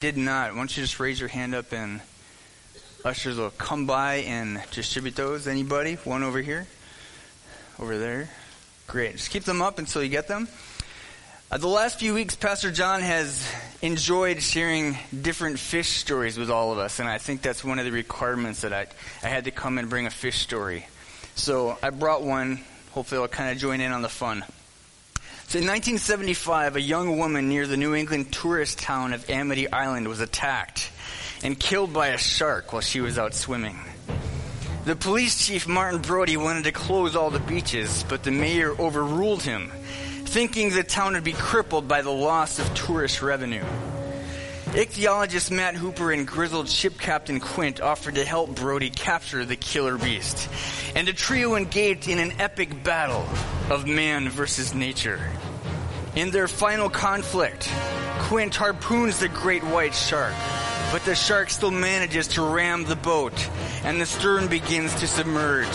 did 0.00 0.16
not, 0.16 0.52
why 0.52 0.56
don't 0.56 0.74
you 0.74 0.82
just 0.82 0.98
raise 0.98 1.20
your 1.20 1.28
hand 1.28 1.54
up 1.54 1.72
and 1.72 2.00
ushers 3.04 3.36
will 3.36 3.50
come 3.50 3.84
by 3.84 4.14
and 4.14 4.58
distribute 4.70 5.14
those. 5.14 5.46
Anybody? 5.46 5.96
One 6.04 6.22
over 6.22 6.40
here? 6.40 6.66
Over 7.78 7.98
there? 7.98 8.30
Great. 8.86 9.16
Just 9.16 9.28
keep 9.28 9.44
them 9.44 9.60
up 9.60 9.78
until 9.78 10.02
you 10.02 10.08
get 10.08 10.26
them. 10.26 10.48
Uh, 11.50 11.58
the 11.58 11.68
last 11.68 11.98
few 11.98 12.14
weeks, 12.14 12.34
Pastor 12.34 12.70
John 12.70 13.02
has 13.02 13.46
enjoyed 13.82 14.42
sharing 14.42 14.96
different 15.20 15.58
fish 15.58 15.90
stories 15.90 16.38
with 16.38 16.48
all 16.48 16.72
of 16.72 16.78
us, 16.78 16.98
and 16.98 17.06
I 17.06 17.18
think 17.18 17.42
that's 17.42 17.62
one 17.62 17.78
of 17.78 17.84
the 17.84 17.92
requirements 17.92 18.62
that 18.62 18.72
I, 18.72 18.86
I 19.22 19.28
had 19.28 19.44
to 19.44 19.50
come 19.50 19.76
and 19.76 19.90
bring 19.90 20.06
a 20.06 20.10
fish 20.10 20.38
story. 20.38 20.86
So 21.34 21.76
I 21.82 21.90
brought 21.90 22.22
one. 22.22 22.60
Hopefully, 22.92 23.20
I'll 23.20 23.28
kind 23.28 23.50
of 23.52 23.58
join 23.58 23.82
in 23.82 23.92
on 23.92 24.00
the 24.00 24.08
fun. 24.08 24.44
So 25.50 25.58
in 25.58 25.64
1975, 25.64 26.76
a 26.76 26.80
young 26.80 27.18
woman 27.18 27.48
near 27.48 27.66
the 27.66 27.76
New 27.76 27.92
England 27.92 28.32
tourist 28.32 28.78
town 28.78 29.12
of 29.12 29.28
Amity 29.28 29.68
Island 29.68 30.06
was 30.06 30.20
attacked 30.20 30.92
and 31.42 31.58
killed 31.58 31.92
by 31.92 32.10
a 32.10 32.18
shark 32.18 32.72
while 32.72 32.82
she 32.82 33.00
was 33.00 33.18
out 33.18 33.34
swimming. 33.34 33.76
The 34.84 34.94
police 34.94 35.44
chief, 35.44 35.66
Martin 35.66 36.02
Brody, 36.02 36.36
wanted 36.36 36.62
to 36.62 36.70
close 36.70 37.16
all 37.16 37.30
the 37.30 37.40
beaches, 37.40 38.04
but 38.08 38.22
the 38.22 38.30
mayor 38.30 38.80
overruled 38.80 39.42
him, 39.42 39.72
thinking 40.24 40.70
the 40.70 40.84
town 40.84 41.14
would 41.14 41.24
be 41.24 41.32
crippled 41.32 41.88
by 41.88 42.02
the 42.02 42.12
loss 42.12 42.60
of 42.60 42.72
tourist 42.72 43.20
revenue. 43.20 43.64
Ichthyologist 44.72 45.50
Matt 45.50 45.74
Hooper 45.74 46.12
and 46.12 46.24
grizzled 46.24 46.68
ship 46.68 46.96
captain 46.96 47.40
Quint 47.40 47.80
offered 47.80 48.14
to 48.14 48.24
help 48.24 48.54
Brody 48.54 48.88
capture 48.88 49.44
the 49.44 49.56
killer 49.56 49.98
beast, 49.98 50.48
and 50.94 51.08
the 51.08 51.12
trio 51.12 51.56
engaged 51.56 52.06
in 52.06 52.20
an 52.20 52.40
epic 52.40 52.84
battle 52.84 53.26
of 53.68 53.88
man 53.88 54.28
versus 54.28 54.72
nature. 54.72 55.18
In 56.14 56.30
their 56.30 56.46
final 56.46 56.88
conflict, 56.88 57.68
Quint 58.20 58.54
harpoons 58.54 59.18
the 59.18 59.28
great 59.28 59.64
white 59.64 59.94
shark, 59.94 60.34
but 60.92 61.04
the 61.04 61.16
shark 61.16 61.50
still 61.50 61.72
manages 61.72 62.28
to 62.28 62.42
ram 62.42 62.84
the 62.84 62.94
boat, 62.94 63.50
and 63.82 64.00
the 64.00 64.06
stern 64.06 64.46
begins 64.46 64.94
to 65.00 65.08
submerge. 65.08 65.66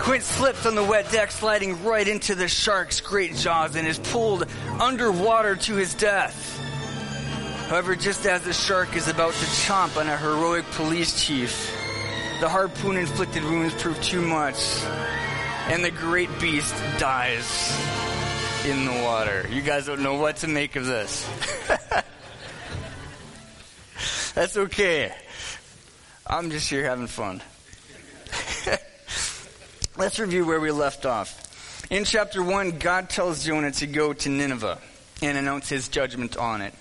Quint 0.00 0.22
slips 0.22 0.66
on 0.66 0.74
the 0.74 0.84
wet 0.84 1.10
deck, 1.10 1.30
sliding 1.30 1.82
right 1.82 2.06
into 2.06 2.34
the 2.34 2.46
shark's 2.48 3.00
great 3.00 3.36
jaws, 3.36 3.74
and 3.74 3.88
is 3.88 3.98
pulled 3.98 4.46
underwater 4.78 5.56
to 5.56 5.76
his 5.76 5.94
death. 5.94 6.61
However, 7.72 7.96
just 7.96 8.26
as 8.26 8.42
the 8.42 8.52
shark 8.52 8.96
is 8.96 9.08
about 9.08 9.32
to 9.32 9.46
chomp 9.46 9.98
on 9.98 10.06
a 10.06 10.18
heroic 10.18 10.66
police 10.72 11.24
chief, 11.24 11.74
the 12.38 12.46
harpoon 12.46 12.98
inflicted 12.98 13.42
wounds 13.44 13.72
prove 13.80 13.98
too 14.02 14.20
much, 14.20 14.84
and 15.68 15.82
the 15.82 15.90
great 15.90 16.28
beast 16.38 16.74
dies 16.98 17.74
in 18.66 18.84
the 18.84 19.02
water. 19.02 19.48
You 19.50 19.62
guys 19.62 19.86
don't 19.86 20.02
know 20.02 20.16
what 20.16 20.36
to 20.36 20.48
make 20.48 20.76
of 20.76 20.84
this. 20.84 21.26
That's 24.34 24.58
okay. 24.58 25.14
I'm 26.26 26.50
just 26.50 26.68
here 26.68 26.84
having 26.84 27.06
fun. 27.06 27.40
Let's 29.96 30.18
review 30.18 30.44
where 30.44 30.60
we 30.60 30.72
left 30.72 31.06
off. 31.06 31.90
In 31.90 32.04
chapter 32.04 32.42
1, 32.42 32.80
God 32.80 33.08
tells 33.08 33.46
Jonah 33.46 33.70
to 33.70 33.86
go 33.86 34.12
to 34.12 34.28
Nineveh 34.28 34.78
and 35.22 35.38
announce 35.38 35.70
his 35.70 35.88
judgment 35.88 36.36
on 36.36 36.60
it. 36.60 36.74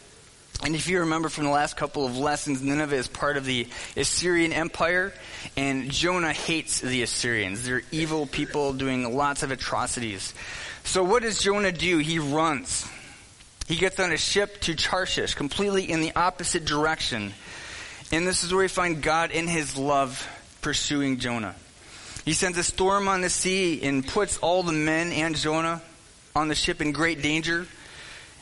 And 0.64 0.76
if 0.76 0.88
you 0.88 1.00
remember 1.00 1.30
from 1.30 1.46
the 1.46 1.50
last 1.50 1.76
couple 1.76 2.06
of 2.06 2.18
lessons, 2.18 2.62
Nineveh 2.62 2.96
is 2.96 3.08
part 3.08 3.36
of 3.36 3.46
the 3.46 3.68
Assyrian 3.98 4.54
Empire, 4.54 5.12
and 5.58 5.90
Jonah 5.90 6.34
hates 6.34 6.82
the 6.82 7.02
Assyrians. 7.02 7.64
They're 7.64 7.82
evil 7.92 8.28
people 8.28 8.74
doing 8.74 9.16
lots 9.16 9.42
of 9.42 9.50
atrocities. 9.50 10.34
So 10.84 11.04
what 11.04 11.24
does 11.24 11.42
Jonah 11.42 11.72
do? 11.72 11.98
He 11.98 12.20
runs. 12.20 12.88
He 13.68 13.76
gets 13.76 14.00
on 14.00 14.12
a 14.12 14.18
ship 14.18 14.62
to 14.62 14.76
Tarshish, 14.76 15.34
completely 15.34 15.90
in 15.90 16.02
the 16.02 16.12
opposite 16.16 16.66
direction. 16.66 17.34
And 18.12 18.28
this 18.28 18.44
is 18.44 18.54
where 18.54 18.64
we 18.64 18.68
find 18.68 19.02
God 19.02 19.32
in 19.32 19.48
his 19.48 19.78
love 19.78 20.28
pursuing 20.62 21.18
Jonah. 21.18 21.56
He 22.24 22.34
sends 22.34 22.58
a 22.58 22.64
storm 22.64 23.08
on 23.08 23.22
the 23.22 23.30
sea 23.30 23.82
and 23.82 24.06
puts 24.06 24.38
all 24.38 24.62
the 24.62 24.74
men 24.74 25.12
and 25.12 25.36
Jonah 25.36 25.82
on 26.36 26.50
the 26.50 26.56
ship 26.56 26.82
in 26.82 26.92
great 26.92 27.22
danger. 27.22 27.66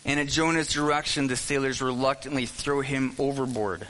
And 0.06 0.20
at 0.20 0.28
Jonah's 0.28 0.70
direction, 0.70 1.28
the 1.28 1.36
sailors 1.36 1.82
reluctantly 1.82 2.46
throw 2.46 2.82
him 2.82 3.14
overboard. 3.20 3.86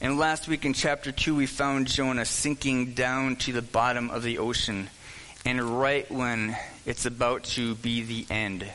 And 0.00 0.18
last 0.18 0.48
week 0.48 0.64
in 0.64 0.72
chapter 0.72 1.12
2, 1.12 1.34
we 1.34 1.46
found 1.46 1.86
Jonah 1.86 2.24
sinking 2.24 2.94
down 2.94 3.36
to 3.36 3.52
the 3.52 3.62
bottom 3.62 4.10
of 4.10 4.22
the 4.22 4.38
ocean. 4.38 4.88
And 5.44 5.80
right 5.80 6.10
when 6.10 6.56
it's 6.86 7.06
about 7.06 7.44
to 7.44 7.74
be 7.74 8.02
the 8.02 8.26
end, 8.32 8.66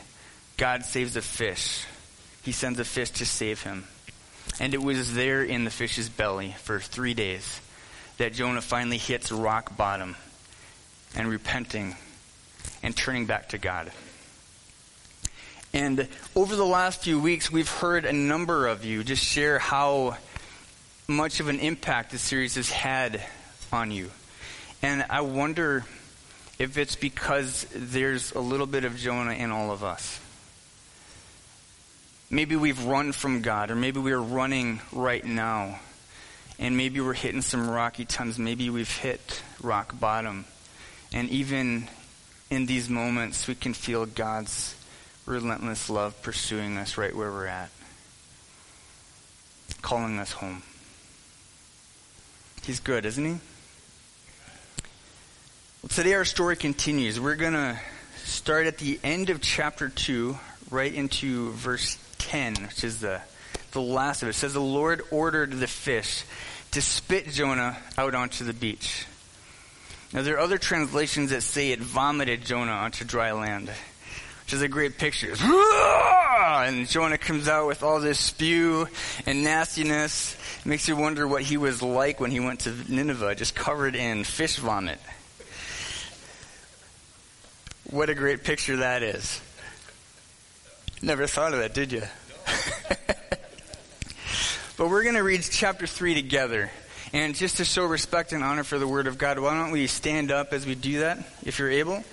God 0.56 0.84
saves 0.84 1.16
a 1.16 1.22
fish. 1.22 1.84
He 2.42 2.52
sends 2.52 2.78
a 2.78 2.84
fish 2.84 3.10
to 3.10 3.26
save 3.26 3.62
him. 3.62 3.84
And 4.60 4.72
it 4.72 4.82
was 4.82 5.14
there 5.14 5.42
in 5.42 5.64
the 5.64 5.70
fish's 5.70 6.08
belly 6.08 6.54
for 6.62 6.78
three 6.78 7.14
days 7.14 7.60
that 8.18 8.32
Jonah 8.32 8.62
finally 8.62 8.98
hits 8.98 9.32
rock 9.32 9.76
bottom 9.76 10.16
and 11.14 11.28
repenting 11.28 11.96
and 12.82 12.96
turning 12.96 13.26
back 13.26 13.48
to 13.50 13.58
God. 13.58 13.90
And 15.76 16.08
over 16.34 16.56
the 16.56 16.64
last 16.64 17.02
few 17.02 17.20
weeks, 17.20 17.52
we've 17.52 17.70
heard 17.70 18.06
a 18.06 18.12
number 18.14 18.66
of 18.66 18.86
you 18.86 19.04
just 19.04 19.22
share 19.22 19.58
how 19.58 20.16
much 21.06 21.38
of 21.38 21.48
an 21.48 21.60
impact 21.60 22.12
this 22.12 22.22
series 22.22 22.54
has 22.54 22.70
had 22.70 23.22
on 23.70 23.90
you. 23.90 24.10
And 24.80 25.04
I 25.10 25.20
wonder 25.20 25.84
if 26.58 26.78
it's 26.78 26.96
because 26.96 27.66
there's 27.74 28.32
a 28.32 28.40
little 28.40 28.64
bit 28.64 28.86
of 28.86 28.96
Jonah 28.96 29.34
in 29.34 29.50
all 29.50 29.70
of 29.70 29.84
us. 29.84 30.18
Maybe 32.30 32.56
we've 32.56 32.82
run 32.86 33.12
from 33.12 33.42
God, 33.42 33.70
or 33.70 33.76
maybe 33.76 34.00
we're 34.00 34.18
running 34.18 34.80
right 34.92 35.26
now. 35.26 35.78
And 36.58 36.78
maybe 36.78 37.02
we're 37.02 37.12
hitting 37.12 37.42
some 37.42 37.68
rocky 37.68 38.06
times. 38.06 38.38
Maybe 38.38 38.70
we've 38.70 38.96
hit 38.96 39.42
rock 39.60 40.00
bottom. 40.00 40.46
And 41.12 41.28
even 41.28 41.86
in 42.48 42.64
these 42.64 42.88
moments, 42.88 43.46
we 43.46 43.54
can 43.54 43.74
feel 43.74 44.06
God's 44.06 44.74
relentless 45.26 45.90
love 45.90 46.20
pursuing 46.22 46.78
us 46.78 46.96
right 46.96 47.14
where 47.14 47.30
we're 47.30 47.46
at, 47.46 47.70
calling 49.82 50.18
us 50.18 50.32
home. 50.32 50.62
He's 52.64 52.80
good, 52.80 53.04
isn't 53.04 53.24
he? 53.24 53.38
Well, 55.82 55.88
today 55.88 56.14
our 56.14 56.24
story 56.24 56.56
continues. 56.56 57.20
We're 57.20 57.36
going 57.36 57.52
to 57.52 57.78
start 58.24 58.66
at 58.66 58.78
the 58.78 58.98
end 59.04 59.30
of 59.30 59.40
chapter 59.40 59.88
2, 59.88 60.36
right 60.70 60.92
into 60.92 61.50
verse 61.52 61.98
10, 62.18 62.54
which 62.54 62.82
is 62.82 63.00
the, 63.00 63.20
the 63.72 63.80
last 63.80 64.22
of 64.22 64.28
it. 64.28 64.30
It 64.30 64.34
says, 64.34 64.54
The 64.54 64.60
Lord 64.60 65.02
ordered 65.10 65.52
the 65.52 65.66
fish 65.66 66.24
to 66.72 66.82
spit 66.82 67.28
Jonah 67.28 67.76
out 67.96 68.14
onto 68.14 68.44
the 68.44 68.52
beach. 68.52 69.06
Now, 70.12 70.22
there 70.22 70.36
are 70.36 70.40
other 70.40 70.58
translations 70.58 71.30
that 71.30 71.42
say 71.42 71.72
it 71.72 71.80
vomited 71.80 72.44
Jonah 72.44 72.72
onto 72.72 73.04
dry 73.04 73.32
land, 73.32 73.70
which 74.46 74.52
is 74.52 74.62
a 74.62 74.68
great 74.68 74.96
picture. 74.96 75.34
And 76.46 76.86
Jonah 76.88 77.18
comes 77.18 77.48
out 77.48 77.66
with 77.66 77.82
all 77.82 77.98
this 77.98 78.18
spew 78.18 78.86
and 79.26 79.42
nastiness. 79.42 80.36
It 80.60 80.66
makes 80.66 80.86
you 80.86 80.94
wonder 80.94 81.26
what 81.26 81.42
he 81.42 81.56
was 81.56 81.82
like 81.82 82.20
when 82.20 82.30
he 82.30 82.38
went 82.38 82.60
to 82.60 82.74
Nineveh, 82.88 83.34
just 83.34 83.56
covered 83.56 83.96
in 83.96 84.22
fish 84.22 84.56
vomit. 84.56 85.00
What 87.90 88.08
a 88.08 88.14
great 88.14 88.44
picture 88.44 88.76
that 88.76 89.02
is. 89.02 89.40
Never 91.02 91.26
thought 91.26 91.52
of 91.52 91.58
that, 91.58 91.74
did 91.74 91.90
you? 91.90 92.02
but 94.76 94.88
we're 94.88 95.02
going 95.02 95.16
to 95.16 95.24
read 95.24 95.42
chapter 95.42 95.86
3 95.86 96.14
together. 96.14 96.70
And 97.12 97.34
just 97.34 97.56
to 97.56 97.64
show 97.64 97.84
respect 97.84 98.32
and 98.32 98.44
honor 98.44 98.64
for 98.64 98.78
the 98.78 98.88
Word 98.88 99.08
of 99.08 99.18
God, 99.18 99.40
why 99.40 99.54
don't 99.54 99.72
we 99.72 99.88
stand 99.88 100.30
up 100.30 100.52
as 100.52 100.64
we 100.64 100.76
do 100.76 101.00
that, 101.00 101.18
if 101.44 101.58
you're 101.58 101.70
able? 101.70 102.04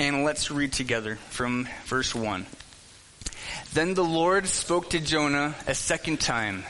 And 0.00 0.22
let's 0.22 0.52
read 0.52 0.72
together 0.72 1.16
from 1.30 1.68
verse 1.86 2.14
1. 2.14 2.46
Then 3.74 3.94
the 3.94 4.04
Lord 4.04 4.46
spoke 4.46 4.90
to 4.90 5.00
Jonah 5.00 5.56
a 5.66 5.74
second 5.74 6.20
time 6.20 6.64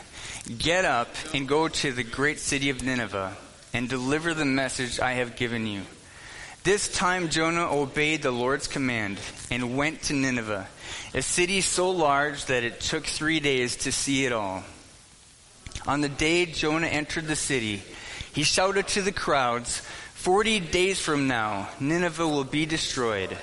Get 0.56 0.86
up 0.86 1.08
and 1.34 1.46
go 1.46 1.68
to 1.68 1.92
the 1.92 2.04
great 2.04 2.38
city 2.38 2.70
of 2.70 2.82
Nineveh 2.82 3.36
and 3.74 3.86
deliver 3.86 4.32
the 4.32 4.46
message 4.46 4.98
I 4.98 5.12
have 5.12 5.36
given 5.36 5.66
you. 5.66 5.82
This 6.64 6.88
time 6.88 7.28
Jonah 7.28 7.70
obeyed 7.70 8.22
the 8.22 8.30
Lord's 8.30 8.66
command 8.66 9.20
and 9.50 9.76
went 9.76 10.04
to 10.04 10.14
Nineveh, 10.14 10.66
a 11.12 11.20
city 11.20 11.60
so 11.60 11.90
large 11.90 12.46
that 12.46 12.64
it 12.64 12.80
took 12.80 13.04
three 13.04 13.40
days 13.40 13.76
to 13.76 13.92
see 13.92 14.24
it 14.24 14.32
all. 14.32 14.64
On 15.86 16.00
the 16.00 16.08
day 16.08 16.46
Jonah 16.46 16.86
entered 16.86 17.26
the 17.26 17.36
city, 17.36 17.82
he 18.32 18.42
shouted 18.42 18.88
to 18.88 19.02
the 19.02 19.12
crowds, 19.12 19.82
Forty 20.18 20.58
days 20.58 21.00
from 21.00 21.28
now, 21.28 21.68
Nineveh 21.78 22.26
will 22.26 22.42
be 22.42 22.66
destroyed. 22.66 23.38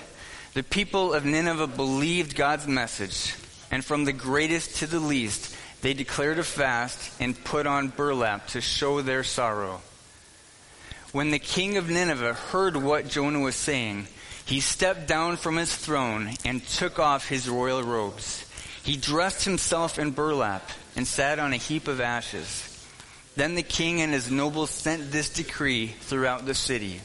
The 0.54 0.62
people 0.62 1.14
of 1.14 1.24
Nineveh 1.24 1.68
believed 1.68 2.36
God's 2.36 2.68
message, 2.68 3.34
and 3.72 3.84
from 3.84 4.04
the 4.04 4.12
greatest 4.12 4.76
to 4.76 4.86
the 4.86 5.00
least, 5.00 5.56
they 5.82 5.94
declared 5.94 6.38
a 6.38 6.44
fast 6.44 7.14
and 7.22 7.42
put 7.46 7.66
on 7.66 7.88
burlap 7.88 8.48
to 8.48 8.60
show 8.60 9.02
their 9.02 9.24
sorrow. 9.24 9.82
When 11.14 11.32
the 11.32 11.40
king 11.40 11.78
of 11.78 11.90
Nineveh 11.90 12.34
heard 12.34 12.76
what 12.76 13.08
Jonah 13.08 13.40
was 13.40 13.56
saying, 13.56 14.08
he 14.46 14.60
stepped 14.60 15.08
down 15.08 15.38
from 15.38 15.56
his 15.56 15.74
throne 15.74 16.32
and 16.44 16.62
took 16.68 17.00
off 17.00 17.30
his 17.30 17.48
royal 17.48 17.84
robes. 17.84 18.46
He 18.84 18.98
dressed 18.98 19.46
himself 19.46 19.98
in 19.98 20.12
burlap 20.12 20.70
and 20.98 21.08
sat 21.08 21.40
on 21.40 21.54
a 21.54 21.58
heap 21.58 21.88
of 21.88 22.02
ashes. 22.02 22.75
Then 23.36 23.56
the 23.56 23.64
king 23.64 24.02
and 24.02 24.14
his 24.14 24.32
nobles 24.32 24.70
sent 24.70 25.12
this 25.12 25.30
decree 25.30 25.88
throughout 25.88 26.46
the 26.46 26.54
city. 26.54 27.02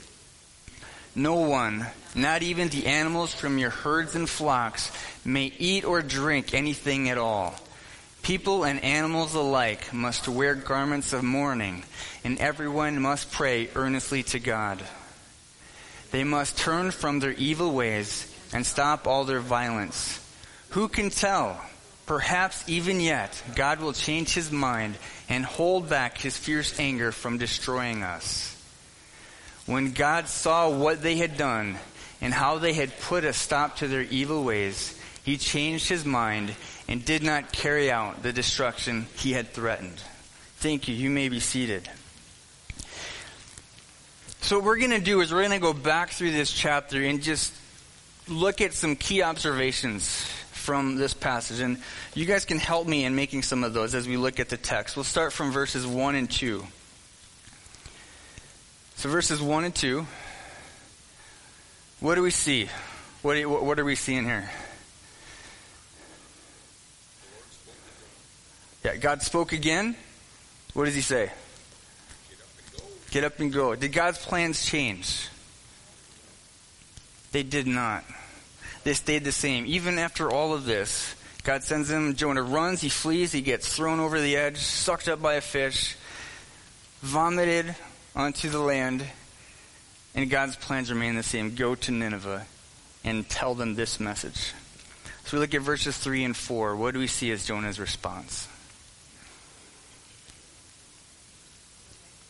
No 1.15 1.35
one, 1.35 1.87
not 2.15 2.43
even 2.43 2.69
the 2.69 2.87
animals 2.87 3.35
from 3.35 3.59
your 3.59 3.71
herds 3.71 4.15
and 4.15 4.29
flocks, 4.29 4.93
may 5.25 5.53
eat 5.59 5.85
or 5.85 6.03
drink 6.03 6.55
anything 6.55 7.09
at 7.09 7.19
all. 7.19 7.55
People 8.23 8.65
and 8.65 8.82
animals 8.85 9.35
alike 9.35 9.93
must 9.93 10.29
wear 10.29 10.55
garments 10.55 11.12
of 11.12 11.25
mourning, 11.25 11.82
and 12.23 12.38
everyone 12.38 13.00
must 13.00 13.32
pray 13.32 13.69
earnestly 13.75 14.23
to 14.25 14.38
God. 14.38 14.79
They 16.11 16.23
must 16.23 16.59
turn 16.59 16.91
from 16.91 17.19
their 17.19 17.32
evil 17.32 17.73
ways 17.73 18.32
and 18.53 18.67
stop 18.67 19.06
all 19.06 19.25
their 19.25 19.41
violence. 19.41 20.19
Who 20.71 20.88
can 20.88 21.11
tell? 21.11 21.61
Perhaps 22.11 22.65
even 22.67 22.99
yet, 22.99 23.41
God 23.55 23.79
will 23.79 23.93
change 23.93 24.35
his 24.35 24.51
mind 24.51 24.97
and 25.29 25.45
hold 25.45 25.89
back 25.89 26.19
his 26.19 26.37
fierce 26.37 26.81
anger 26.81 27.12
from 27.12 27.39
destroying 27.39 28.03
us. 28.03 28.61
When 29.65 29.93
God 29.93 30.27
saw 30.27 30.69
what 30.71 31.03
they 31.03 31.19
had 31.19 31.37
done 31.37 31.79
and 32.21 32.35
how 32.35 32.59
they 32.59 32.73
had 32.73 32.99
put 32.99 33.23
a 33.23 33.33
stop 33.33 33.77
to 33.77 33.87
their 33.87 34.03
evil 34.03 34.43
ways, 34.43 35.01
he 35.23 35.37
changed 35.37 35.89
his 35.89 36.05
mind 36.05 36.53
and 36.89 37.05
did 37.05 37.23
not 37.23 37.53
carry 37.53 37.93
out 37.93 38.25
the 38.25 38.33
destruction 38.33 39.06
he 39.15 39.33
had 39.33 39.53
threatened. 39.53 40.03
Thank 40.56 40.89
you. 40.89 40.97
You 40.97 41.11
may 41.11 41.29
be 41.29 41.39
seated. 41.39 41.89
So, 44.41 44.56
what 44.56 44.65
we're 44.65 44.79
going 44.79 44.91
to 44.91 45.01
do 45.01 45.21
is 45.21 45.33
we're 45.33 45.47
going 45.47 45.53
to 45.53 45.65
go 45.65 45.73
back 45.73 46.11
through 46.11 46.33
this 46.33 46.51
chapter 46.51 47.05
and 47.05 47.23
just 47.23 47.55
look 48.27 48.61
at 48.61 48.75
some 48.75 48.97
key 48.97 49.23
observations 49.23 50.27
from 50.61 50.97
this 50.97 51.15
passage. 51.15 51.61
And 51.61 51.79
you 52.15 52.27
guys 52.27 52.45
can 52.45 52.59
help 52.59 52.87
me 52.87 53.05
in 53.05 53.15
making 53.15 53.43
some 53.43 53.65
of 53.65 53.75
those 53.75 53.95
as 53.95 54.07
we 54.07 54.17
look 54.17 54.39
at 54.39 54.49
the 54.49 54.57
text. 54.57 54.97
We'll 54.97 55.05
start 55.05 55.33
from 55.33 55.51
verses 55.51 55.87
1 55.87 56.15
and 56.15 56.31
2. 56.31 56.65
So, 58.97 59.09
verses 59.09 59.41
1 59.41 59.65
and 59.65 59.75
2. 59.75 60.07
What 62.01 62.15
do 62.15 62.23
we 62.23 62.31
see? 62.31 62.69
What, 63.23 63.37
you, 63.37 63.49
what 63.49 63.79
are 63.81 63.85
we 63.85 63.95
seeing 63.95 64.25
here? 64.25 64.49
Yeah, 68.85 68.97
God 68.97 69.23
spoke 69.23 69.53
again. 69.53 69.97
What 70.73 70.87
does 70.87 70.95
he 70.95 71.01
say? 71.01 71.31
Get 73.11 73.25
up 73.25 73.41
and 73.41 73.53
go. 73.53 73.75
Did 73.75 73.93
God's 73.93 74.19
plans 74.19 74.65
change? 74.65 75.29
They 77.33 77.43
did 77.43 77.67
not. 77.67 78.05
They 78.85 78.94
stayed 78.94 79.25
the 79.25 79.32
same. 79.32 79.67
Even 79.67 79.99
after 79.99 80.31
all 80.31 80.55
of 80.55 80.65
this, 80.65 81.15
God 81.43 81.62
sends 81.62 81.91
him. 81.91 82.15
Jonah 82.15 82.43
runs, 82.43 82.81
he 82.81 82.88
flees, 82.88 83.32
he 83.32 83.41
gets 83.41 83.75
thrown 83.75 84.00
over 84.00 84.21
the 84.21 84.37
edge, 84.37 84.59
sucked 84.59 85.09
up 85.09 85.21
by 85.21 85.35
a 85.35 85.41
fish, 85.41 85.97
vomited 87.03 87.75
onto 88.15 88.49
the 88.49 88.59
land, 88.59 89.05
and 90.15 90.31
God's 90.31 90.56
plans 90.56 90.91
remain 90.91 91.15
the 91.15 91.23
same. 91.23 91.55
Go 91.55 91.75
to 91.75 91.93
Nineveh 91.93 92.47
and 93.05 93.29
tell 93.29 93.55
them 93.55 93.75
this 93.75 94.00
message. 94.00 94.53
So 95.25 95.37
we 95.37 95.41
look 95.43 95.55
at 95.55 95.62
verses 95.62 95.97
3 95.97 96.25
and 96.25 96.37
4. 96.37 96.77
What 96.77 96.94
do 96.94 97.00
we 97.00 97.06
see 97.06 97.31
as 97.31 97.47
Jonah's 97.47 97.79
response? 97.79 98.49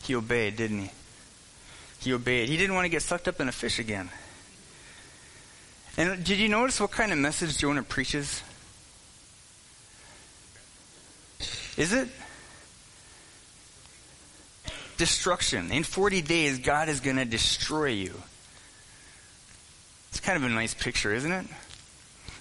He 0.03 0.15
obeyed, 0.15 0.57
didn't 0.57 0.81
he? 0.81 0.91
He 2.01 2.13
obeyed. 2.13 2.49
He 2.49 2.57
didn't 2.57 2.75
want 2.75 2.85
to 2.85 2.89
get 2.91 3.03
sucked 3.03 3.29
up 3.29 3.41
in 3.41 3.49
a 3.49 3.53
fish 3.53 3.79
again. 3.79 4.11
And 5.97 6.25
did 6.25 6.39
you 6.39 6.49
notice 6.49 6.81
what 6.81 6.93
kind 6.93 7.13
of 7.13 7.19
message 7.19 7.59
Jonah 7.59 7.83
preaches? 7.83 8.43
Is 11.77 11.93
it? 11.93 12.09
Destruction. 14.97 15.73
In 15.73 15.83
40 15.83 16.23
days, 16.23 16.59
God 16.59 16.89
is 16.89 17.01
going 17.01 17.17
to 17.17 17.25
destroy 17.25 17.87
you. 17.87 18.15
It's 20.11 20.21
kind 20.21 20.37
of 20.37 20.45
a 20.45 20.53
nice 20.53 20.75
picture, 20.75 21.15
isn't 21.15 21.33
it? 21.33 21.47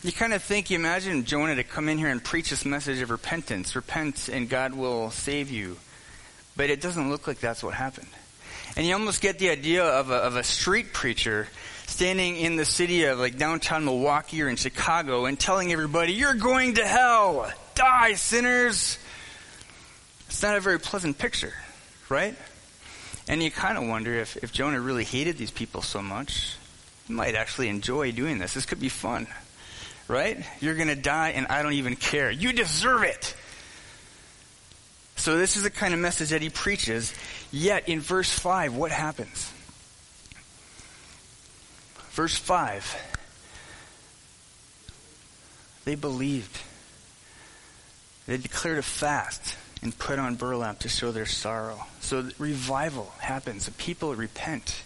You 0.04 0.12
kind 0.12 0.34
of 0.34 0.42
think, 0.42 0.70
you 0.70 0.78
imagine 0.78 1.26
Jonah 1.26 1.56
to 1.56 1.64
come 1.64 1.90
in 1.90 1.98
here 1.98 2.10
and 2.10 2.24
preach 2.24 2.50
this 2.50 2.66
message 2.66 3.02
of 3.02 3.10
repentance. 3.10 3.76
Repent 3.76 4.30
and 4.30 4.50
God 4.50 4.74
will 4.74 5.12
save 5.12 5.52
you. 5.52 5.78
But 6.56 6.70
it 6.70 6.82
doesn't 6.82 7.10
look 7.10 7.28
like 7.28 7.40
that's 7.40 7.64
what 7.64 7.74
happened. 7.74 8.08
And 8.76 8.86
you 8.86 8.94
almost 8.94 9.22
get 9.22 9.40
the 9.40 9.50
idea 9.50 9.84
of 9.84 10.10
a, 10.10 10.16
of 10.16 10.36
a 10.36 10.44
street 10.44 10.94
preacher 10.94 11.48
standing 11.90 12.38
in 12.38 12.56
the 12.56 12.66
city 12.66 13.04
of 13.06 13.20
like 13.20 13.38
downtown 13.38 13.84
Milwaukee 13.84 14.42
or 14.42 14.48
in 14.48 14.56
Chicago 14.56 15.26
and 15.26 15.40
telling 15.40 15.74
everybody, 15.74 16.14
you're 16.14 16.36
going 16.36 16.76
to 16.76 16.86
hell! 16.86 17.52
Die, 17.76 18.14
sinners! 18.14 18.98
It's 20.28 20.44
not 20.44 20.56
a 20.56 20.62
very 20.62 20.80
pleasant 20.80 21.18
picture, 21.18 21.54
right? 22.08 22.36
And 23.28 23.42
you 23.42 23.52
kind 23.52 23.78
of 23.78 23.88
wonder 23.88 24.14
if, 24.14 24.38
if 24.38 24.54
Jonah 24.54 24.80
really 24.80 25.04
hated 25.04 25.38
these 25.38 25.52
people 25.52 25.82
so 25.82 26.02
much, 26.02 26.56
he 27.08 27.14
might 27.14 27.36
actually 27.36 27.68
enjoy 27.68 28.12
doing 28.12 28.38
this. 28.38 28.54
This 28.54 28.66
could 28.66 28.80
be 28.80 28.90
fun, 28.90 29.28
right? 30.08 30.46
You're 30.62 30.76
going 30.76 30.88
to 30.88 30.96
die 30.96 31.30
and 31.30 31.48
I 31.48 31.64
don't 31.64 31.74
even 31.74 31.96
care. 31.96 32.30
You 32.30 32.54
deserve 32.54 33.04
it! 33.04 33.36
So 35.16 35.38
this 35.38 35.58
is 35.58 35.64
the 35.64 35.70
kind 35.70 35.94
of 35.94 36.00
message 36.00 36.30
that 36.30 36.42
he 36.42 36.50
preaches. 36.50 37.14
Yet 37.52 37.90
in 37.90 38.00
verse 38.00 38.32
5, 38.32 38.76
what 38.76 38.92
happens? 38.92 39.52
Verse 42.20 42.36
5. 42.36 42.98
They 45.86 45.96
believed. 45.96 46.60
They 48.28 48.36
declared 48.36 48.78
a 48.78 48.82
fast 48.82 49.56
and 49.82 49.98
put 49.98 50.20
on 50.20 50.36
burlap 50.36 50.80
to 50.80 50.90
show 50.90 51.14
their 51.14 51.26
sorrow. 51.26 51.86
So 52.02 52.28
revival 52.38 53.14
happens. 53.20 53.68
The 53.68 53.72
people 53.72 54.14
repent. 54.16 54.84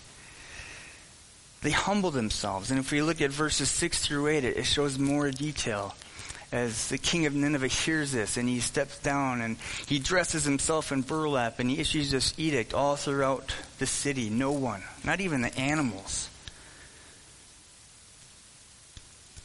They 1.63 1.71
humble 1.71 2.11
themselves. 2.11 2.69
And 2.69 2.79
if 2.79 2.91
we 2.91 3.01
look 3.01 3.19
at 3.19 3.31
verses 3.31 3.71
6 3.71 4.05
through 4.05 4.27
8, 4.27 4.43
it 4.43 4.63
shows 4.67 4.99
more 4.99 5.31
detail 5.31 5.95
as 6.51 6.89
the 6.89 6.99
king 6.99 7.25
of 7.25 7.33
Nineveh 7.33 7.65
hears 7.67 8.11
this 8.11 8.37
and 8.37 8.47
he 8.47 8.59
steps 8.59 8.99
down 8.99 9.41
and 9.41 9.57
he 9.87 9.97
dresses 9.97 10.43
himself 10.43 10.91
in 10.91 11.01
burlap 11.01 11.57
and 11.57 11.71
he 11.71 11.79
issues 11.79 12.11
this 12.11 12.35
edict 12.37 12.75
all 12.75 12.95
throughout 12.95 13.55
the 13.79 13.87
city. 13.87 14.29
No 14.29 14.51
one, 14.51 14.83
not 15.03 15.19
even 15.19 15.41
the 15.41 15.57
animals. 15.57 16.29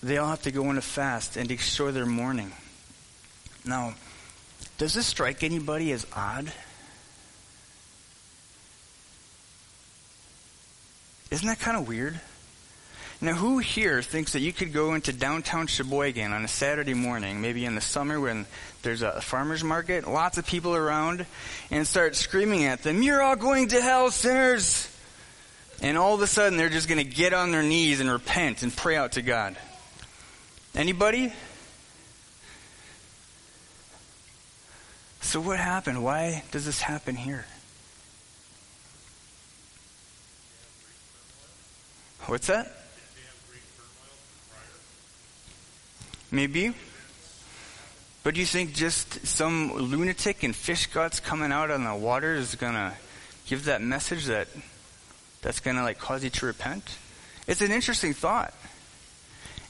They 0.03 0.19
all 0.19 0.29
have 0.29 0.43
to 0.43 0.53
go 0.53 0.67
on 0.67 0.79
a 0.79 0.83
fast 0.83 1.37
and 1.37 1.51
show 1.61 1.91
their 1.91 2.07
mourning. 2.07 2.53
Now, 3.65 3.95
does 4.79 4.95
this 4.95 5.07
strike 5.07 5.43
anybody 5.43 5.93
as 5.93 6.07
odd? 6.15 6.53
Isn't 11.31 11.49
that 11.49 11.59
kind 11.59 11.77
of 11.77 11.87
weird? 11.89 12.21
Now, 13.21 13.35
who 13.35 13.59
here 13.59 14.01
thinks 14.01 14.35
that 14.35 14.41
you 14.41 14.53
could 14.53 14.73
go 14.73 14.95
into 14.95 15.13
downtown 15.13 15.67
Sheboygan 15.67 16.33
on 16.33 16.45
a 16.45 16.49
Saturday 16.49 16.95
morning, 16.95 17.41
maybe 17.41 17.65
in 17.65 17.75
the 17.75 17.81
summer 17.81 18.21
when 18.21 18.47
there's 18.83 19.03
a 19.03 19.21
farmer's 19.21 19.65
market, 19.65 20.07
lots 20.07 20.39
of 20.39 20.47
people 20.47 20.77
around, 20.77 21.27
and 21.73 21.85
start 21.85 22.15
screaming 22.15 22.65
at 22.65 22.85
them, 22.85 23.03
You're 23.03 23.21
all 23.21 23.35
going 23.35 23.69
to 23.69 23.81
hell, 23.81 24.13
sinners! 24.13 24.89
And 25.83 25.99
all 25.99 26.15
of 26.15 26.23
a 26.23 26.29
sudden, 26.29 26.57
they're 26.57 26.69
just 26.69 26.89
going 26.89 27.05
to 27.05 27.13
get 27.13 27.33
on 27.33 27.51
their 27.51 27.63
knees 27.63 27.99
and 27.99 28.11
repent 28.11 28.63
and 28.63 28.75
pray 28.75 28.97
out 28.97 29.13
to 29.13 29.23
God. 29.23 29.57
Anybody? 30.79 31.33
So, 35.21 35.41
what 35.41 35.59
happened? 35.59 36.05
Why 36.05 36.45
does 36.53 36.67
this 36.67 36.81
happen 36.81 37.17
here? 37.17 37.47
What's 42.27 42.47
that? 42.47 42.73
Maybe. 46.31 46.73
But 48.23 48.35
do 48.35 48.41
you 48.41 48.47
think 48.47 48.73
just 48.73 49.27
some 49.27 49.73
lunatic 49.73 50.45
in 50.45 50.53
fish 50.53 50.87
guts 50.87 51.19
coming 51.19 51.51
out 51.51 51.73
on 51.73 51.83
the 51.83 51.95
water 51.97 52.37
is 52.37 52.55
going 52.55 52.75
to 52.75 52.93
give 53.49 53.65
that 53.65 53.83
message 53.83 54.27
that 54.27 54.47
that's 55.43 55.59
going 55.59 55.77
to 55.77 55.83
like 55.83 55.99
cause 55.99 56.23
you 56.23 56.31
to 56.31 56.47
repent? 56.47 56.85
It's 57.49 57.63
an 57.63 57.73
interesting 57.73 58.15
thought. 58.15 58.55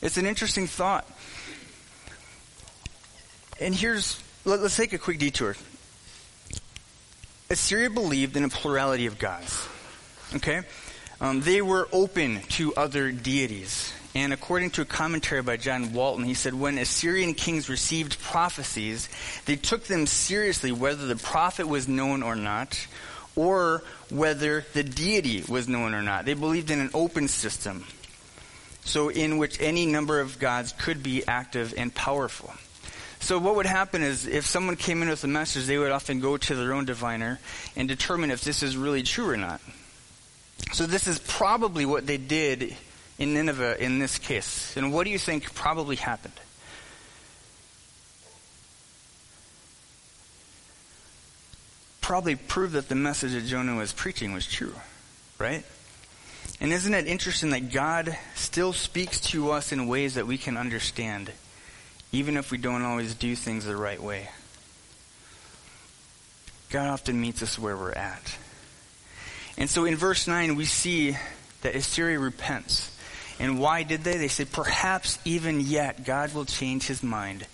It's 0.01 0.17
an 0.17 0.27
interesting 0.27 0.67
thought. 0.67 1.07
And 3.61 3.75
here's, 3.75 4.23
let, 4.45 4.61
us 4.61 4.77
take 4.77 4.93
a 4.93 4.99
quick 4.99 5.19
detour. 5.19 5.57
Assyria 7.51 7.91
believed 7.91 8.37
in 8.37 8.45
a 8.45 8.49
plurality 8.49 9.07
of 9.07 9.19
gods. 9.19 9.67
Okay? 10.37 10.63
Um, 11.21 11.41
they 11.41 11.63
were 11.63 11.89
open 11.93 12.41
to 12.51 12.75
other 12.75 13.11
deities. 13.11 13.93
And 14.15 14.33
according 14.33 14.71
to 14.73 14.83
a 14.83 14.85
commentary 14.85 15.43
by 15.43 15.57
John 15.57 15.93
Walton, 15.93 16.25
he 16.25 16.35
said 16.35 16.55
when 16.55 16.79
Assyrian 16.79 17.35
kings 17.35 17.69
received 17.69 18.21
prophecies, 18.21 19.09
they 19.47 19.57
took 19.57 19.85
them 19.85 20.07
seriously 20.07 20.73
whether 20.73 21.07
the 21.07 21.17
prophet 21.17 21.67
was 21.67 21.89
known 21.89 22.23
or 22.23 22.37
not, 22.37 22.87
or 23.37 23.83
whether 24.11 24.65
the 24.73 24.83
deity 24.83 25.45
was 25.49 25.69
known 25.69 25.95
or 25.95 26.03
not. 26.03 26.25
They 26.25 26.35
believed 26.35 26.71
in 26.71 26.81
an 26.81 26.91
open 26.95 27.29
system, 27.29 27.85
so 28.89 29.11
in 29.11 29.37
which 29.37 29.61
any 29.61 29.85
number 29.85 30.19
of 30.19 30.39
gods 30.39 30.73
could 30.79 31.03
be 31.03 31.23
active 31.29 31.75
and 31.77 31.95
powerful. 31.95 32.53
So 33.21 33.39
what 33.39 33.57
would 33.57 33.67
happen 33.67 34.03
is 34.03 34.27
if 34.27 34.47
someone 34.47 34.77
came 34.77 35.03
in 35.03 35.09
with 35.09 35.23
a 35.25 35.29
message, 35.29 35.67
they 35.67 35.77
would 35.77 35.91
often 35.91 36.21
go 36.21 36.37
to 36.37 36.55
their 36.55 36.73
own 36.73 36.87
diviner 36.87 37.39
and 37.77 37.87
determine 37.87 38.31
if 38.31 38.43
this 38.43 38.63
is 38.63 38.77
really 38.77 39.03
true 39.03 39.29
or 39.29 39.37
not. 39.37 39.61
So 40.73 40.87
this 40.87 41.07
is 41.07 41.19
probably 41.19 41.85
what 41.85 42.07
they 42.07 42.17
did 42.17 42.77
in 43.19 43.35
Nineveh 43.35 43.83
in 43.83 43.99
this 43.99 44.19
case. 44.19 44.77
And 44.77 44.93
what 44.93 45.05
do 45.05 45.11
you 45.11 45.19
think 45.19 45.55
probably 45.55 45.97
happened? 45.97 46.35
Probably 52.01 52.37
proved 52.37 52.73
that 52.73 52.89
the 52.89 52.95
message 52.95 53.33
that 53.33 53.45
Jonah 53.45 53.77
was 53.77 53.93
preaching 53.93 54.33
was 54.33 54.47
true, 54.47 54.75
right? 55.39 55.65
And 56.61 56.73
isn't 56.73 56.93
it 56.95 57.07
interesting 57.07 57.51
that 57.51 57.71
God 57.73 58.17
still 58.35 58.73
speaks 58.73 59.21
to 59.31 59.53
us 59.53 59.71
in 59.71 59.87
ways 59.87 60.15
that 60.15 60.27
we 60.27 60.39
can 60.39 60.57
understand, 60.57 61.31
even 62.11 62.37
if 62.37 62.51
we 62.51 62.59
don't 62.59 62.83
always 62.83 63.15
do 63.15 63.37
things 63.37 63.65
the 63.65 63.77
right 63.77 64.03
way? 64.03 64.29
God 66.71 66.89
often 66.89 67.21
meets 67.21 67.43
us 67.43 67.59
where 67.59 67.77
we're 67.77 67.93
at. 67.93 68.37
And 69.57 69.71
so 69.71 69.85
in 69.85 69.97
verse 69.97 70.27
9, 70.27 70.57
we 70.57 70.65
see 70.65 71.17
that 71.63 71.75
Assyria 71.75 72.19
repents. 72.19 72.95
And 73.41 73.61
why 73.61 73.85
did 73.85 74.03
they? 74.03 74.17
They 74.17 74.29
said, 74.29 74.53
perhaps 74.53 75.19
even 75.25 75.61
yet 75.61 76.05
God 76.05 76.35
will 76.35 76.45
change 76.45 76.87
his 76.87 77.03
mind 77.03 77.47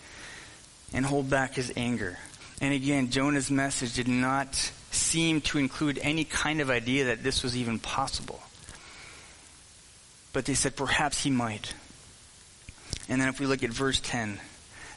and 0.92 1.04
hold 1.04 1.28
back 1.28 1.54
his 1.54 1.73
anger. 1.76 2.18
And 2.61 2.73
again, 2.73 3.11
Jonah's 3.11 3.50
message 3.50 3.94
did 3.94 4.08
not 4.08 4.54
seem 4.90 5.40
to 5.42 5.58
include 5.58 5.99
any 6.00 6.25
kind 6.25 6.61
of 6.61 6.70
idea 6.70 7.06
that 7.06 7.23
this 7.23 7.42
was 7.42 7.56
even 7.56 7.78
possible. 7.78 8.40
But 10.34 10.44
they 10.44 10.52
said 10.52 10.76
perhaps 10.76 11.22
he 11.22 11.30
might. 11.30 11.72
And 13.08 13.20
then 13.20 13.28
if 13.28 13.40
we 13.40 13.46
look 13.46 13.62
at 13.62 13.70
verse 13.70 14.00
10, 14.00 14.38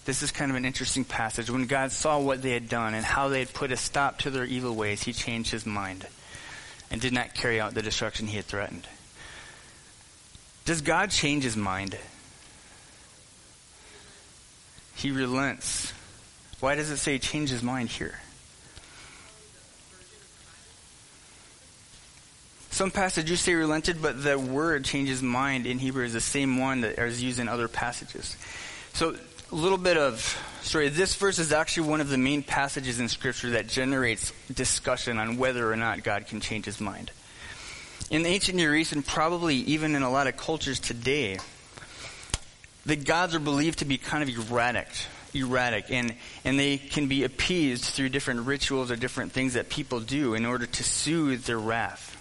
this 0.03 0.24
is 0.24 0.32
kind 0.32 0.51
of 0.51 0.58
an 0.58 0.65
interesting 0.65 1.06
passage. 1.06 1.50
When 1.50 1.67
God 1.67 1.91
saw 1.91 2.20
what 2.20 2.41
they 2.41 2.51
had 2.51 2.67
done 2.67 2.94
and 2.94 3.06
how 3.06 3.29
they 3.29 3.39
had 3.39 3.53
put 3.53 3.72
a 3.72 3.77
stop 3.77 4.20
to 4.20 4.29
their 4.29 4.46
evil 4.46 4.75
ways, 4.75 5.03
he 5.03 5.13
changed 5.13 5.51
his 5.51 5.65
mind 5.65 6.08
and 6.89 7.00
did 7.00 7.13
not 7.13 7.36
carry 7.36 7.62
out 7.62 7.74
the 7.74 7.82
destruction 7.82 8.27
he 8.27 8.38
had 8.38 8.46
threatened. 8.46 8.88
Does 10.65 10.82
God 10.82 11.12
change 11.12 11.44
his 11.44 11.56
mind? 11.56 11.98
He 14.96 15.12
relents. 15.12 15.94
Why 16.60 16.75
does 16.75 16.89
it 16.89 16.98
say 16.98 17.20
change 17.20 17.51
his 17.51 17.62
mind 17.62 17.89
here? 17.89 18.20
Some 22.78 22.92
passages 22.92 23.40
say 23.40 23.56
relented, 23.56 24.04
but 24.04 24.24
the 24.24 24.38
word 24.38 24.86
changes 24.86 25.24
mind 25.24 25.66
in 25.66 25.80
Hebrew 25.80 26.06
is 26.06 26.14
the 26.14 26.22
same 26.22 26.60
one 26.60 26.82
that 26.82 27.00
is 27.00 27.24
used 27.24 27.40
in 27.40 27.50
other 27.50 27.68
passages. 27.68 28.38
So, 28.94 29.16
a 29.52 29.56
little 29.56 29.80
bit 29.80 29.98
of 29.98 30.22
story. 30.62 30.90
This 30.90 31.16
verse 31.16 31.40
is 31.40 31.52
actually 31.52 31.90
one 31.90 32.02
of 32.02 32.10
the 32.10 32.20
main 32.20 32.44
passages 32.44 33.00
in 33.00 33.10
Scripture 33.10 33.50
that 33.50 33.68
generates 33.68 34.32
discussion 34.54 35.18
on 35.18 35.38
whether 35.38 35.72
or 35.72 35.76
not 35.76 36.04
God 36.04 36.28
can 36.28 36.40
change 36.40 36.66
his 36.66 36.80
mind. 36.80 37.10
In 38.12 38.22
the 38.22 38.30
ancient 38.30 38.58
Near 38.58 38.76
East, 38.76 38.94
and 38.94 39.04
probably 39.04 39.56
even 39.56 39.96
in 39.96 40.04
a 40.04 40.12
lot 40.12 40.28
of 40.28 40.38
cultures 40.38 40.80
today, 40.80 41.40
the 42.86 42.96
gods 42.96 43.34
are 43.34 43.40
believed 43.40 43.80
to 43.80 43.86
be 43.86 43.98
kind 43.98 44.22
of 44.22 44.52
erratic, 44.52 44.90
erratic, 45.34 45.86
and, 45.90 46.14
and 46.46 46.60
they 46.60 46.78
can 46.78 47.08
be 47.08 47.24
appeased 47.24 47.86
through 47.86 48.10
different 48.10 48.42
rituals 48.42 48.92
or 48.92 48.96
different 48.96 49.32
things 49.32 49.56
that 49.56 49.68
people 49.68 50.00
do 50.00 50.36
in 50.36 50.46
order 50.46 50.68
to 50.68 50.84
soothe 50.84 51.44
their 51.46 51.58
wrath. 51.58 52.14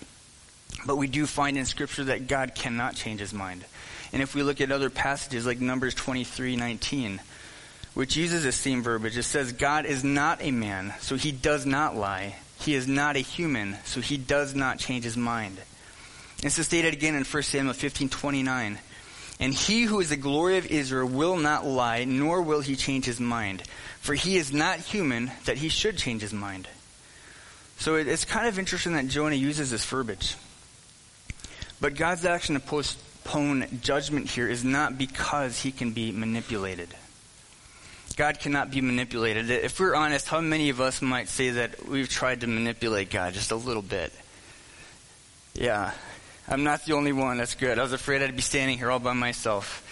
But 0.87 0.97
we 0.97 1.09
do 1.09 1.27
find 1.27 1.59
in 1.59 1.65
Scripture 1.65 2.05
that 2.05 2.29
God 2.29 2.55
cannot 2.55 2.95
change 2.95 3.21
his 3.21 3.35
mind. 3.35 3.65
And 4.13 4.23
if 4.23 4.35
we 4.35 4.43
look 4.43 4.61
at 4.61 4.71
other 4.71 4.89
passages 4.89 5.45
like 5.45 5.61
Numbers 5.61 5.95
23 5.95 6.57
19, 6.57 7.21
which 7.95 8.17
uses 8.17 8.45
the 8.45 8.53
same 8.53 8.83
verbiage, 8.83 9.17
it 9.17 9.25
says, 9.25 9.53
God 9.53 9.85
is 9.85 10.05
not 10.05 10.43
a 10.43 10.51
man, 10.51 10.95
so 11.01 11.17
he 11.17 11.33
does 11.33 11.67
not 11.67 11.97
lie. 11.97 12.37
He 12.61 12.75
is 12.75 12.87
not 12.87 13.17
a 13.17 13.21
human, 13.21 13.77
so 13.85 14.01
he 14.01 14.17
does 14.17 14.55
not 14.55 14.79
change 14.79 15.05
his 15.05 15.17
mind. 15.17 15.59
Is 16.43 16.55
stated 16.55 16.93
again 16.95 17.15
in 17.15 17.25
1 17.25 17.43
Samuel 17.43 17.75
15 17.75 18.09
29. 18.09 18.79
And 19.39 19.53
he 19.53 19.83
who 19.83 20.01
is 20.01 20.11
the 20.11 20.17
glory 20.17 20.57
of 20.57 20.67
Israel 20.67 21.07
will 21.07 21.37
not 21.37 21.67
lie, 21.67 22.05
nor 22.05 22.41
will 22.41 22.61
he 22.61 22.77
change 22.77 23.05
his 23.05 23.21
mind. 23.21 23.63
For 24.01 24.15
he 24.15 24.37
is 24.37 24.53
not 24.53 24.79
human 24.79 25.31
that 25.45 25.59
he 25.59 25.69
should 25.69 25.99
change 25.99 26.23
his 26.23 26.33
mind. 26.33 26.69
So 27.79 27.97
it's 27.97 28.25
kind 28.25 28.47
of 28.47 28.59
interesting 28.59 28.95
that 28.95 29.09
Jonah 29.09 29.35
uses 29.35 29.71
this 29.71 29.85
verbiage. 29.85 30.37
But 31.81 31.95
God's 31.95 32.25
action 32.25 32.55
to 32.55 32.61
postpone 32.61 33.81
judgment 33.83 34.31
here 34.31 34.49
is 34.49 34.65
not 34.65 34.97
because 34.97 35.61
he 35.61 35.73
can 35.73 35.93
be 35.93 36.13
manipulated. 36.13 36.89
God 38.17 38.41
cannot 38.41 38.71
be 38.71 38.81
manipulated. 38.81 39.51
If 39.51 39.79
we're 39.79 39.95
honest, 39.95 40.29
how 40.29 40.41
many 40.41 40.71
of 40.71 40.81
us 40.81 41.03
might 41.03 41.29
say 41.29 41.51
that 41.51 41.87
we've 41.87 42.09
tried 42.09 42.41
to 42.41 42.47
manipulate 42.47 43.11
God 43.11 43.35
just 43.35 43.51
a 43.51 43.57
little 43.57 43.83
bit? 43.83 44.11
Yeah, 45.53 45.93
I'm 46.49 46.65
not 46.65 46.87
the 46.87 46.95
only 46.95 47.13
one. 47.13 47.37
That's 47.37 47.55
good. 47.55 47.79
I 47.79 47.83
was 47.83 47.93
afraid 47.93 48.23
I'd 48.23 48.35
be 48.35 48.43
standing 48.43 48.79
here 48.79 48.91
all 48.91 48.99
by 48.99 49.13
myself. 49.13 49.83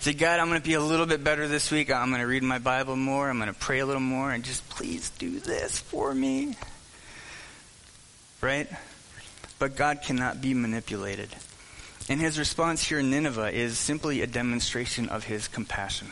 Say, 0.00 0.12
God, 0.12 0.40
I'm 0.40 0.48
going 0.48 0.60
to 0.60 0.66
be 0.66 0.74
a 0.74 0.80
little 0.80 1.06
bit 1.06 1.24
better 1.24 1.48
this 1.48 1.70
week. 1.70 1.90
I'm 1.90 2.10
going 2.10 2.20
to 2.20 2.26
read 2.26 2.42
my 2.42 2.58
Bible 2.58 2.96
more. 2.96 3.28
I'm 3.30 3.38
going 3.38 3.52
to 3.52 3.58
pray 3.58 3.80
a 3.80 3.86
little 3.86 4.00
more, 4.00 4.30
and 4.30 4.44
just 4.44 4.68
please 4.68 5.10
do 5.10 5.40
this 5.40 5.78
for 5.78 6.14
me. 6.14 6.56
Right? 8.40 8.68
But 9.62 9.76
God 9.76 10.02
cannot 10.02 10.40
be 10.40 10.54
manipulated. 10.54 11.28
And 12.08 12.20
his 12.20 12.36
response 12.36 12.82
here 12.82 12.98
in 12.98 13.10
Nineveh 13.10 13.52
is 13.52 13.78
simply 13.78 14.20
a 14.20 14.26
demonstration 14.26 15.08
of 15.08 15.22
his 15.22 15.46
compassion. 15.46 16.08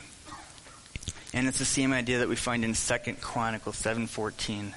And 1.35 1.49
it's 1.49 1.59
the 1.59 1.65
same 1.65 1.93
idea 1.93 2.21
that 2.21 2.29
we 2.29 2.37
find 2.37 2.65
in 2.65 2.75
2 2.75 3.21
Chronicles 3.21 3.77
7:14. 3.77 4.77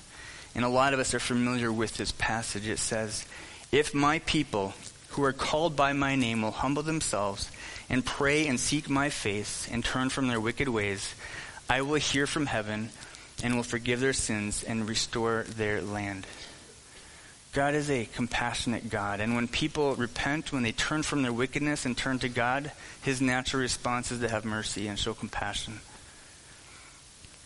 And 0.55 0.65
a 0.65 0.69
lot 0.69 0.95
of 0.95 0.99
us 0.99 1.13
are 1.13 1.19
familiar 1.19 1.71
with 1.71 1.97
this 1.97 2.11
passage. 2.13 2.65
It 2.65 2.79
says, 2.79 3.25
"If 3.71 3.93
my 3.93 4.17
people 4.17 4.73
who 5.09 5.23
are 5.23 5.33
called 5.33 5.75
by 5.75 5.93
my 5.93 6.15
name 6.15 6.41
will 6.41 6.49
humble 6.49 6.81
themselves 6.81 7.51
and 7.91 8.03
pray 8.03 8.47
and 8.47 8.59
seek 8.59 8.89
my 8.89 9.11
face 9.11 9.67
and 9.69 9.85
turn 9.85 10.09
from 10.09 10.29
their 10.29 10.41
wicked 10.41 10.67
ways, 10.67 11.13
I 11.69 11.81
will 11.81 12.01
hear 12.01 12.25
from 12.25 12.47
heaven 12.47 12.89
and 13.43 13.55
will 13.55 13.61
forgive 13.61 13.99
their 13.99 14.13
sins 14.13 14.63
and 14.63 14.89
restore 14.89 15.45
their 15.47 15.79
land." 15.79 16.25
God 17.53 17.75
is 17.75 17.91
a 17.91 18.05
compassionate 18.05 18.89
God. 18.89 19.19
And 19.19 19.35
when 19.35 19.47
people 19.47 19.93
repent, 19.95 20.51
when 20.51 20.63
they 20.63 20.71
turn 20.71 21.03
from 21.03 21.21
their 21.21 21.31
wickedness 21.31 21.85
and 21.85 21.95
turn 21.95 22.17
to 22.19 22.29
God, 22.29 22.71
his 23.03 23.21
natural 23.21 23.61
response 23.61 24.11
is 24.11 24.19
to 24.21 24.29
have 24.29 24.43
mercy 24.43 24.87
and 24.87 24.97
show 24.97 25.13
compassion. 25.13 25.79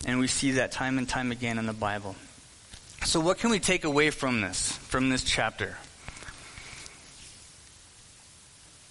And 0.06 0.20
we 0.20 0.28
see 0.28 0.52
that 0.52 0.72
time 0.72 0.98
and 0.98 1.10
time 1.10 1.32
again 1.32 1.60
in 1.60 1.66
the 1.66 1.74
Bible. 1.74 2.16
So, 3.04 3.20
what 3.20 3.38
can 3.40 3.50
we 3.50 3.60
take 3.60 3.84
away 3.84 4.10
from 4.10 4.40
this, 4.40 4.72
from 4.72 5.10
this 5.10 5.24
chapter? 5.24 5.78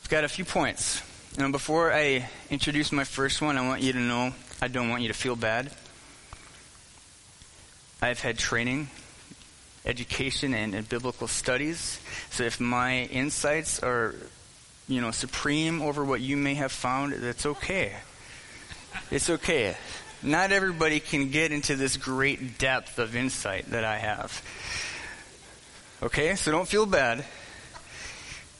I've 0.02 0.10
got 0.10 0.24
a 0.24 0.28
few 0.28 0.44
points. 0.44 1.02
And 1.38 1.50
before 1.50 1.92
I 1.92 2.28
introduce 2.50 2.92
my 2.92 3.04
first 3.04 3.40
one, 3.40 3.56
I 3.56 3.66
want 3.66 3.82
you 3.82 3.92
to 3.92 3.98
know 3.98 4.34
I 4.60 4.68
don't 4.68 4.90
want 4.90 5.02
you 5.02 5.08
to 5.08 5.14
feel 5.14 5.36
bad. 5.36 5.70
I've 8.02 8.20
had 8.20 8.38
training 8.38 8.90
education 9.86 10.52
and, 10.52 10.74
and 10.74 10.88
biblical 10.88 11.28
studies. 11.28 12.00
So 12.30 12.44
if 12.44 12.60
my 12.60 13.04
insights 13.04 13.82
are, 13.82 14.14
you 14.88 15.00
know, 15.00 15.12
supreme 15.12 15.80
over 15.80 16.04
what 16.04 16.20
you 16.20 16.36
may 16.36 16.54
have 16.54 16.72
found, 16.72 17.12
that's 17.14 17.46
okay. 17.46 17.94
It's 19.10 19.30
okay. 19.30 19.76
Not 20.22 20.50
everybody 20.50 21.00
can 21.00 21.30
get 21.30 21.52
into 21.52 21.76
this 21.76 21.96
great 21.96 22.58
depth 22.58 22.98
of 22.98 23.14
insight 23.14 23.70
that 23.70 23.84
I 23.84 23.98
have. 23.98 24.42
Okay? 26.02 26.34
So 26.34 26.50
don't 26.50 26.68
feel 26.68 26.86
bad 26.86 27.24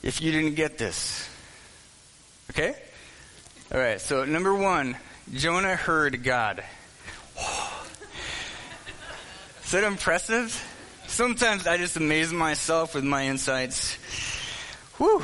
if 0.02 0.22
you 0.22 0.30
didn't 0.30 0.54
get 0.54 0.78
this. 0.78 1.28
Okay? 2.50 2.74
All 3.72 3.80
right. 3.80 4.00
So 4.00 4.24
number 4.24 4.54
1, 4.54 4.96
Jonah 5.34 5.74
heard 5.74 6.22
God. 6.22 6.62
Is 9.64 9.72
that 9.72 9.82
impressive? 9.82 10.62
Sometimes 11.16 11.66
I 11.66 11.78
just 11.78 11.96
amaze 11.96 12.30
myself 12.30 12.94
with 12.94 13.02
my 13.02 13.24
insights. 13.24 13.94
Whew. 14.98 15.22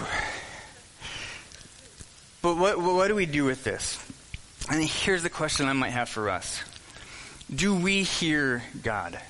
But 2.41 2.57
what, 2.57 2.81
what 2.81 3.09
do 3.09 3.15
we 3.15 3.27
do 3.27 3.45
with 3.45 3.63
this? 3.63 4.03
And 4.71 4.83
here's 4.83 5.23
the 5.23 5.29
question 5.29 5.69
I 5.69 5.75
might 5.75 5.91
have 5.91 6.09
for 6.09 6.31
us 6.31 6.63
Do 7.55 7.75
we 7.75 8.05
hear 8.05 8.63
God? 8.83 9.21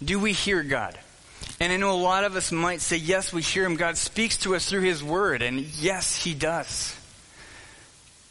Do 0.00 0.20
we 0.20 0.32
hear 0.32 0.62
God? 0.62 0.96
And 1.58 1.72
I 1.72 1.76
know 1.76 1.90
a 1.90 1.98
lot 2.00 2.22
of 2.22 2.36
us 2.36 2.52
might 2.52 2.82
say, 2.82 2.98
yes, 2.98 3.32
we 3.32 3.42
hear 3.42 3.64
Him. 3.64 3.74
God 3.74 3.96
speaks 3.96 4.36
to 4.38 4.54
us 4.54 4.70
through 4.70 4.82
His 4.82 5.02
Word. 5.02 5.42
And 5.42 5.58
yes, 5.58 6.22
He 6.22 6.34
does. 6.34 6.96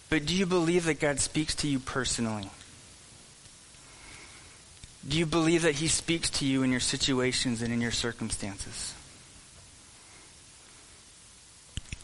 But 0.09 0.25
do 0.25 0.33
you 0.33 0.45
believe 0.45 0.85
that 0.85 1.01
God 1.01 1.19
speaks 1.19 1.55
to 1.55 1.67
you 1.67 1.79
personally? 1.79 2.50
Do 5.08 5.17
you 5.17 5.25
believe 5.25 5.63
that 5.63 5.75
He 5.75 5.88
speaks 5.88 6.29
to 6.31 6.46
you 6.46 6.63
in 6.63 6.72
your 6.72 6.79
situations 6.79 7.62
and 7.62 7.74
in 7.74 7.81
your 7.81 7.91
circumstances? 7.91 8.93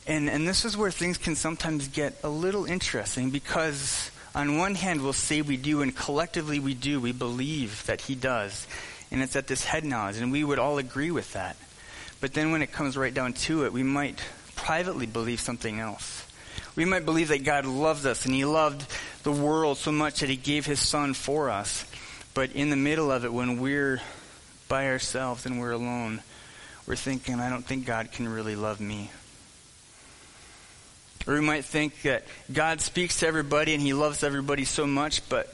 And, 0.08 0.30
and 0.30 0.48
this 0.48 0.63
is 0.63 0.77
where 0.77 0.89
things 0.89 1.18
can 1.18 1.36
sometimes 1.36 1.89
get 1.89 2.16
a 2.24 2.30
little 2.30 2.66
interesting 2.66 3.30
because 3.30 4.10
on 4.34 4.58
one 4.58 4.75
hand, 4.75 5.01
we'll 5.01 5.13
say 5.13 5.42
we 5.42 5.58
do, 5.58 5.82
and 5.82 5.96
collectively 5.96 6.60
we 6.60 6.74
do. 6.74 7.00
We 7.00 7.12
believe 7.12 7.86
that 7.88 8.01
He 8.01 8.16
does. 8.16 8.68
And 9.12 9.22
it's 9.22 9.36
at 9.36 9.48
this 9.48 9.63
head 9.63 9.84
knowledge, 9.84 10.18
and 10.18 10.32
we 10.32 10.44
would 10.44 10.60
all 10.60 10.77
agree 10.77 11.12
with 11.12 11.34
that. 11.34 11.56
But 12.20 12.34
then 12.34 12.51
when 12.51 12.62
it 12.62 12.72
comes 12.72 12.98
right 12.98 13.13
down 13.13 13.34
to 13.34 13.66
it, 13.66 13.74
we 13.74 13.84
might 13.84 14.20
privately 14.56 15.06
believe 15.06 15.39
something 15.39 15.80
else. 15.80 16.25
We 16.75 16.86
might 16.86 17.06
believe 17.06 17.30
that 17.30 17.44
God 17.44 17.66
loves 17.66 18.06
us 18.06 18.25
and 18.25 18.34
He 18.34 18.46
loved 18.46 18.86
the 19.24 19.32
world 19.32 19.77
so 19.77 19.92
much 19.92 20.20
that 20.20 20.30
He 20.30 20.36
gave 20.36 20.66
His 20.66 20.80
Son 20.80 21.13
for 21.13 21.50
us. 21.50 21.86
But 22.38 22.51
in 22.51 22.70
the 22.70 22.75
middle 22.75 23.12
of 23.12 23.25
it, 23.25 23.34
when 23.34 23.60
we're 23.60 24.00
by 24.70 24.89
ourselves 24.89 25.48
and 25.48 25.60
we're 25.60 25.72
alone, 25.72 26.22
we're 26.86 26.96
thinking, 26.96 27.39
I 27.39 27.50
don't 27.50 27.65
think 27.65 27.88
God 27.88 28.12
can 28.12 28.29
really 28.29 28.56
love 28.56 28.79
me. 28.79 29.10
Or 31.25 31.34
we 31.34 31.41
might 31.41 31.65
think 31.65 32.03
that 32.03 32.25
God 32.53 32.79
speaks 32.79 33.22
to 33.22 33.27
everybody 33.27 33.74
and 33.74 33.82
He 33.82 33.94
loves 33.94 34.24
everybody 34.24 34.65
so 34.65 34.86
much, 34.86 35.27
but 35.29 35.51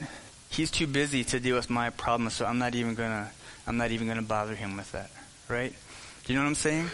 He's 0.50 0.70
too 0.70 0.86
busy 0.86 1.24
to 1.24 1.40
deal 1.40 1.56
with 1.56 1.70
my 1.70 1.88
problems, 1.88 2.34
so 2.34 2.44
I'm 2.44 2.58
not 2.58 2.74
even 2.74 2.94
gonna 2.94 3.30
I'm 3.66 3.78
not 3.78 3.90
even 3.90 4.06
gonna 4.06 4.20
bother 4.20 4.54
Him 4.54 4.76
with 4.76 4.92
that. 4.92 5.10
Right? 5.48 5.72
Do 6.26 6.32
you 6.34 6.38
know 6.38 6.44
what 6.44 6.50
I'm 6.50 6.54
saying? 6.54 6.90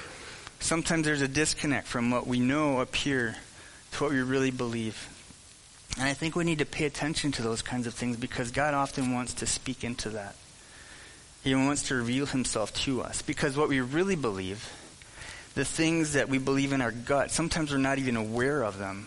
Sometimes 0.61 1.05
there's 1.05 1.21
a 1.21 1.27
disconnect 1.27 1.89
from 1.89 2.13
what 2.13 2.29
we 2.29 2.39
know 2.39 2.79
up 2.79 2.95
here 2.95 3.35
to 3.91 4.05
what 4.05 4.13
we 4.13 4.23
really 4.23 4.53
believe. 4.53 5.09
And 5.97 6.09
I 6.09 6.15
think 6.15 6.37
we 6.37 6.45
need 6.45 6.59
to 6.59 6.67
pay 6.67 6.87
attention 6.87 7.33
to 7.33 7.43
those 7.43 7.63
kinds 7.63 7.87
of 7.87 7.95
things 7.95 8.17
because 8.17 8.51
God 8.51 8.75
often 8.75 9.13
wants 9.13 9.35
to 9.35 9.47
speak 9.47 9.85
into 9.85 10.11
that. 10.11 10.37
He 11.43 11.55
wants 11.55 11.89
to 11.89 11.95
reveal 11.95 12.27
himself 12.27 12.73
to 12.85 13.03
us 13.03 13.23
because 13.23 13.57
what 13.57 13.69
we 13.69 13.81
really 13.81 14.17
believe, 14.17 14.73
the 15.55 15.65
things 15.65 16.13
that 16.13 16.29
we 16.29 16.39
believe 16.39 16.73
in 16.73 16.81
our 16.81 16.93
gut, 16.93 17.31
sometimes 17.31 17.73
we're 17.73 17.79
not 17.79 17.99
even 17.99 18.17
aware 18.17 18.63
of 18.63 18.79
them. 18.79 19.07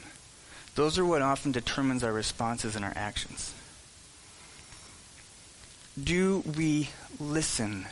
Those 0.75 0.97
are 0.97 1.05
what 1.05 1.21
often 1.21 1.51
determines 1.51 2.03
our 2.03 2.11
responses 2.11 2.75
and 2.75 2.83
our 2.83 2.93
actions. 2.95 3.53
Do 6.01 6.43
we 6.57 6.89
listen 7.19 7.85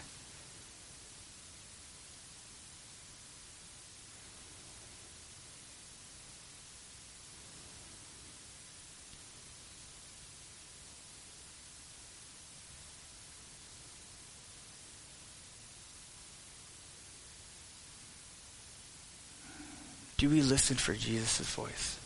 Do 20.21 20.29
we 20.29 20.43
listen 20.43 20.75
for 20.75 20.93
Jesus' 20.93 21.39
voice? 21.55 21.97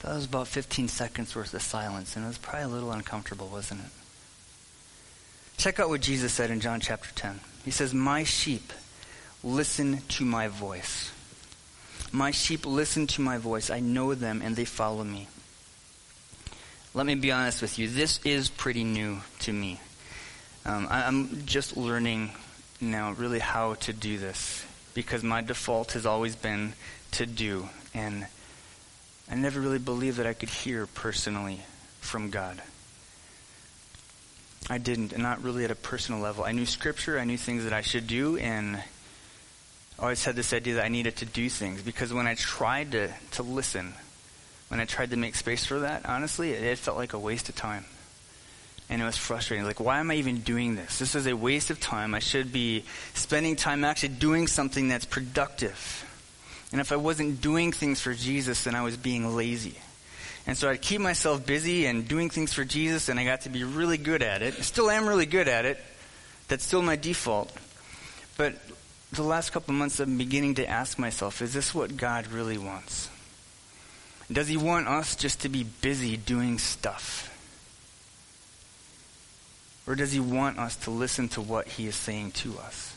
That 0.00 0.14
was 0.14 0.26
about 0.26 0.46
15 0.46 0.88
seconds 0.88 1.34
worth 1.34 1.54
of 1.54 1.62
silence, 1.62 2.14
and 2.14 2.22
it 2.22 2.28
was 2.28 2.36
probably 2.36 2.64
a 2.64 2.68
little 2.68 2.92
uncomfortable, 2.92 3.48
wasn't 3.48 3.80
it? 3.80 3.90
Check 5.56 5.80
out 5.80 5.88
what 5.88 6.02
Jesus 6.02 6.34
said 6.34 6.50
in 6.50 6.60
John 6.60 6.80
chapter 6.80 7.08
10. 7.14 7.40
He 7.64 7.70
says, 7.70 7.94
My 7.94 8.24
sheep 8.24 8.74
listen 9.42 10.02
to 10.08 10.24
my 10.26 10.48
voice. 10.48 11.10
My 12.12 12.30
sheep 12.30 12.66
listen 12.66 13.06
to 13.06 13.22
my 13.22 13.38
voice. 13.38 13.70
I 13.70 13.80
know 13.80 14.12
them, 14.14 14.42
and 14.44 14.54
they 14.54 14.66
follow 14.66 15.02
me. 15.02 15.28
Let 16.92 17.06
me 17.06 17.14
be 17.14 17.32
honest 17.32 17.62
with 17.62 17.78
you. 17.78 17.88
This 17.88 18.20
is 18.22 18.50
pretty 18.50 18.84
new 18.84 19.20
to 19.38 19.52
me. 19.54 19.80
Um, 20.66 20.88
I, 20.90 21.04
I'm 21.04 21.46
just 21.46 21.74
learning 21.78 22.32
now 22.80 23.12
really 23.12 23.38
how 23.38 23.74
to 23.74 23.92
do 23.92 24.18
this 24.18 24.64
because 24.94 25.22
my 25.22 25.40
default 25.40 25.92
has 25.92 26.06
always 26.06 26.36
been 26.36 26.72
to 27.12 27.26
do. 27.26 27.68
And 27.94 28.26
I 29.30 29.34
never 29.34 29.60
really 29.60 29.78
believed 29.78 30.18
that 30.18 30.26
I 30.26 30.32
could 30.32 30.48
hear 30.48 30.86
personally 30.86 31.60
from 32.00 32.30
God. 32.30 32.60
I 34.70 34.78
didn't, 34.78 35.12
and 35.12 35.22
not 35.22 35.42
really 35.42 35.64
at 35.64 35.70
a 35.70 35.76
personal 35.76 36.20
level. 36.20 36.44
I 36.44 36.52
knew 36.52 36.66
Scripture, 36.66 37.18
I 37.18 37.24
knew 37.24 37.38
things 37.38 37.64
that 37.64 37.72
I 37.72 37.80
should 37.80 38.06
do, 38.06 38.36
and 38.36 38.76
I 38.76 38.82
always 40.02 40.24
had 40.24 40.36
this 40.36 40.52
idea 40.52 40.74
that 40.74 40.84
I 40.84 40.88
needed 40.88 41.16
to 41.16 41.24
do 41.24 41.48
things 41.48 41.82
because 41.82 42.12
when 42.12 42.26
I 42.26 42.34
tried 42.34 42.92
to, 42.92 43.12
to 43.32 43.42
listen, 43.42 43.94
when 44.68 44.80
I 44.80 44.84
tried 44.84 45.10
to 45.10 45.16
make 45.16 45.36
space 45.36 45.64
for 45.64 45.80
that, 45.80 46.06
honestly, 46.06 46.52
it, 46.52 46.62
it 46.62 46.78
felt 46.78 46.98
like 46.98 47.14
a 47.14 47.18
waste 47.18 47.48
of 47.48 47.56
time 47.56 47.86
and 48.90 49.02
it 49.02 49.04
was 49.04 49.16
frustrating. 49.16 49.66
Like, 49.66 49.80
why 49.80 50.00
am 50.00 50.10
I 50.10 50.14
even 50.14 50.40
doing 50.40 50.74
this? 50.74 50.98
This 50.98 51.14
is 51.14 51.26
a 51.26 51.36
waste 51.36 51.70
of 51.70 51.80
time. 51.80 52.14
I 52.14 52.20
should 52.20 52.52
be 52.52 52.84
spending 53.14 53.56
time 53.56 53.84
actually 53.84 54.10
doing 54.10 54.46
something 54.46 54.88
that's 54.88 55.04
productive. 55.04 56.04
And 56.72 56.80
if 56.80 56.92
I 56.92 56.96
wasn't 56.96 57.40
doing 57.40 57.72
things 57.72 58.00
for 58.00 58.14
Jesus, 58.14 58.64
then 58.64 58.74
I 58.74 58.82
was 58.82 58.96
being 58.96 59.36
lazy. 59.36 59.74
And 60.46 60.56
so 60.56 60.70
I'd 60.70 60.80
keep 60.80 61.00
myself 61.00 61.44
busy 61.44 61.84
and 61.86 62.08
doing 62.08 62.30
things 62.30 62.54
for 62.54 62.64
Jesus, 62.64 63.10
and 63.10 63.20
I 63.20 63.24
got 63.24 63.42
to 63.42 63.50
be 63.50 63.64
really 63.64 63.98
good 63.98 64.22
at 64.22 64.40
it. 64.40 64.54
I 64.58 64.62
still 64.62 64.90
am 64.90 65.06
really 65.06 65.26
good 65.26 65.48
at 65.48 65.66
it. 65.66 65.78
That's 66.48 66.64
still 66.64 66.80
my 66.80 66.96
default. 66.96 67.52
But 68.38 68.54
the 69.12 69.22
last 69.22 69.50
couple 69.50 69.74
months, 69.74 70.00
I'm 70.00 70.16
beginning 70.16 70.54
to 70.54 70.66
ask 70.66 70.98
myself, 70.98 71.42
is 71.42 71.52
this 71.52 71.74
what 71.74 71.98
God 71.98 72.26
really 72.28 72.56
wants? 72.56 73.10
Does 74.32 74.48
He 74.48 74.56
want 74.56 74.88
us 74.88 75.16
just 75.16 75.42
to 75.42 75.50
be 75.50 75.64
busy 75.64 76.16
doing 76.16 76.58
stuff? 76.58 77.34
Or 79.88 79.94
does 79.94 80.12
he 80.12 80.20
want 80.20 80.58
us 80.58 80.76
to 80.76 80.90
listen 80.90 81.28
to 81.30 81.40
what 81.40 81.66
he 81.66 81.86
is 81.86 81.96
saying 81.96 82.32
to 82.32 82.58
us? 82.58 82.94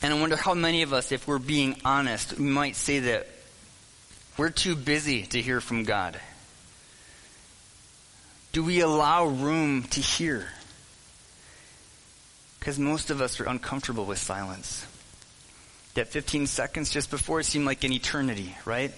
And 0.00 0.14
I 0.14 0.20
wonder 0.20 0.36
how 0.36 0.54
many 0.54 0.82
of 0.82 0.92
us, 0.92 1.10
if 1.10 1.26
we're 1.26 1.40
being 1.40 1.74
honest, 1.84 2.38
we 2.38 2.44
might 2.44 2.76
say 2.76 3.00
that 3.00 3.26
we're 4.38 4.50
too 4.50 4.76
busy 4.76 5.24
to 5.24 5.42
hear 5.42 5.60
from 5.60 5.82
God. 5.82 6.18
Do 8.52 8.62
we 8.62 8.80
allow 8.80 9.26
room 9.26 9.82
to 9.82 10.00
hear? 10.00 10.46
Because 12.60 12.78
most 12.78 13.10
of 13.10 13.20
us 13.20 13.40
are 13.40 13.44
uncomfortable 13.44 14.04
with 14.04 14.18
silence. 14.18 14.86
That 15.94 16.08
15 16.08 16.46
seconds 16.46 16.90
just 16.90 17.10
before 17.10 17.40
it 17.40 17.44
seemed 17.44 17.66
like 17.66 17.82
an 17.82 17.92
eternity, 17.92 18.54
right? 18.64 18.92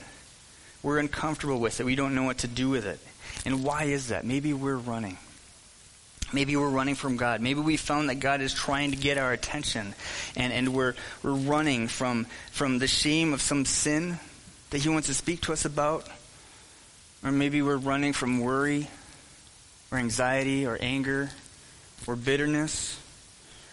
We're 0.83 0.99
uncomfortable 0.99 1.59
with 1.59 1.81
it. 1.81 1.85
We 1.85 1.97
don't 1.97 2.15
know 2.15 2.25
what 2.25 2.39
to 2.39 2.49
do 2.49 2.69
with 2.69 2.85
it. 2.85 3.01
And 3.47 3.65
why 3.65 3.85
is 3.85 4.09
that? 4.09 4.27
Maybe 4.27 4.53
we're 4.53 4.77
running. 4.77 5.17
Maybe 6.33 6.57
we're 6.57 6.69
running 6.69 6.95
from 6.95 7.17
God. 7.17 7.41
Maybe 7.41 7.61
we 7.61 7.77
found 7.77 8.09
that 8.09 8.17
God 8.17 8.41
is 8.41 8.53
trying 8.53 8.91
to 8.91 8.97
get 8.97 9.19
our 9.19 9.33
attention 9.33 9.95
and, 10.37 10.53
and 10.53 10.75
we're, 10.75 10.95
we're 11.23 11.35
running 11.35 11.89
from, 11.89 12.27
from 12.51 12.79
the 12.79 12.89
shame 12.89 13.33
of 13.33 13.41
some 13.41 13.65
sin 13.65 14.19
that 14.71 14.79
He 14.79 14.89
wants 14.89 15.09
to 15.09 15.15
speak 15.15 15.43
to 15.43 15.53
us 15.53 15.65
about. 15.65 16.09
Or 17.23 17.31
maybe 17.31 17.63
we're 17.63 17.77
running 17.77 18.13
from 18.13 18.41
worry 18.41 18.89
or 19.91 19.99
anxiety 19.99 20.67
or 20.67 20.77
anger 20.81 21.31
or 22.07 22.17
bitterness. 22.17 22.99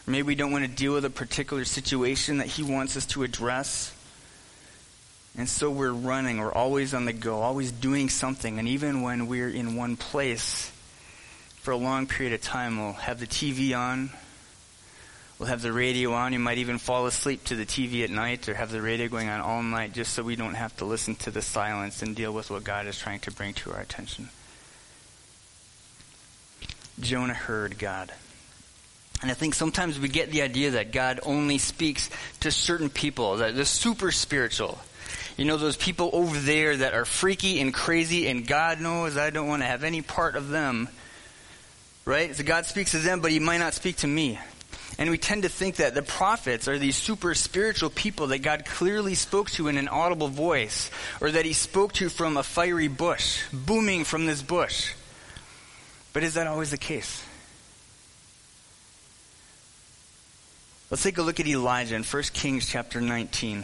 Or 0.07 0.11
maybe 0.11 0.23
we 0.23 0.35
don't 0.35 0.51
want 0.51 0.63
to 0.65 0.71
deal 0.71 0.93
with 0.93 1.05
a 1.05 1.09
particular 1.09 1.65
situation 1.65 2.37
that 2.37 2.47
He 2.47 2.63
wants 2.63 2.95
us 2.95 3.05
to 3.07 3.23
address. 3.23 3.93
And 5.37 5.47
so 5.49 5.71
we're 5.71 5.91
running. 5.91 6.37
We're 6.37 6.51
always 6.51 6.93
on 6.93 7.05
the 7.05 7.13
go, 7.13 7.41
always 7.41 7.71
doing 7.71 8.09
something. 8.09 8.59
And 8.59 8.67
even 8.67 9.01
when 9.01 9.27
we're 9.27 9.49
in 9.49 9.75
one 9.75 9.95
place, 9.95 10.71
for 11.61 11.71
a 11.71 11.77
long 11.77 12.07
period 12.07 12.33
of 12.33 12.41
time. 12.41 12.79
We'll 12.79 12.93
have 12.93 13.19
the 13.19 13.27
TV 13.27 13.77
on. 13.77 14.09
We'll 15.37 15.49
have 15.49 15.61
the 15.61 15.71
radio 15.71 16.13
on. 16.13 16.33
You 16.33 16.39
might 16.39 16.57
even 16.57 16.79
fall 16.79 17.05
asleep 17.05 17.43
to 17.45 17.55
the 17.55 17.65
TV 17.67 18.03
at 18.03 18.09
night 18.09 18.49
or 18.49 18.55
have 18.55 18.71
the 18.71 18.81
radio 18.81 19.07
going 19.07 19.29
on 19.29 19.41
all 19.41 19.61
night 19.61 19.93
just 19.93 20.13
so 20.13 20.23
we 20.23 20.35
don't 20.35 20.55
have 20.55 20.75
to 20.77 20.85
listen 20.85 21.15
to 21.17 21.31
the 21.31 21.41
silence 21.41 22.01
and 22.01 22.15
deal 22.15 22.31
with 22.33 22.49
what 22.49 22.63
God 22.63 22.87
is 22.87 22.97
trying 22.97 23.19
to 23.21 23.31
bring 23.31 23.53
to 23.55 23.71
our 23.73 23.79
attention. 23.79 24.29
Jonah 26.99 27.33
heard 27.33 27.77
God. 27.77 28.11
And 29.21 29.29
I 29.29 29.35
think 29.35 29.53
sometimes 29.53 29.99
we 29.99 30.07
get 30.07 30.31
the 30.31 30.41
idea 30.41 30.71
that 30.71 30.91
God 30.91 31.19
only 31.23 31.59
speaks 31.59 32.09
to 32.39 32.49
certain 32.49 32.89
people, 32.89 33.37
that 33.37 33.55
the 33.55 33.65
super 33.65 34.11
spiritual. 34.11 34.79
You 35.37 35.45
know, 35.45 35.57
those 35.57 35.77
people 35.77 36.09
over 36.11 36.37
there 36.39 36.75
that 36.77 36.95
are 36.95 37.05
freaky 37.05 37.61
and 37.61 37.71
crazy, 37.71 38.27
and 38.29 38.47
God 38.47 38.81
knows 38.81 39.15
I 39.15 39.29
don't 39.29 39.47
want 39.47 39.61
to 39.61 39.67
have 39.67 39.83
any 39.83 40.01
part 40.01 40.35
of 40.35 40.49
them. 40.49 40.89
Right? 42.05 42.35
So 42.35 42.43
God 42.43 42.65
speaks 42.65 42.91
to 42.91 42.99
them, 42.99 43.21
but 43.21 43.31
he 43.31 43.39
might 43.39 43.59
not 43.59 43.73
speak 43.73 43.97
to 43.97 44.07
me. 44.07 44.39
And 44.97 45.09
we 45.09 45.17
tend 45.17 45.43
to 45.43 45.49
think 45.49 45.77
that 45.77 45.93
the 45.93 46.01
prophets 46.01 46.67
are 46.67 46.77
these 46.77 46.95
super 46.95 47.33
spiritual 47.33 47.89
people 47.89 48.27
that 48.27 48.39
God 48.39 48.65
clearly 48.65 49.15
spoke 49.15 49.49
to 49.51 49.67
in 49.67 49.77
an 49.77 49.87
audible 49.87 50.27
voice, 50.27 50.91
or 51.19 51.31
that 51.31 51.45
he 51.45 51.53
spoke 51.53 51.93
to 51.93 52.09
from 52.09 52.37
a 52.37 52.43
fiery 52.43 52.87
bush, 52.87 53.43
booming 53.53 54.03
from 54.03 54.25
this 54.25 54.41
bush. 54.41 54.93
But 56.13 56.23
is 56.23 56.33
that 56.33 56.47
always 56.47 56.71
the 56.71 56.77
case? 56.77 57.23
Let's 60.89 61.03
take 61.03 61.17
a 61.17 61.21
look 61.21 61.39
at 61.39 61.47
Elijah 61.47 61.95
in 61.95 62.03
1 62.03 62.23
Kings 62.33 62.67
chapter 62.67 62.99
19. 62.99 63.63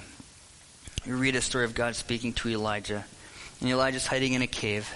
We 1.06 1.12
read 1.12 1.36
a 1.36 1.42
story 1.42 1.66
of 1.66 1.76
God 1.76 1.96
speaking 1.96 2.32
to 2.34 2.50
Elijah. 2.50 3.04
And 3.60 3.70
Elijah's 3.70 4.08
hiding 4.08 4.34
in 4.34 4.42
a 4.42 4.48
cave. 4.48 4.90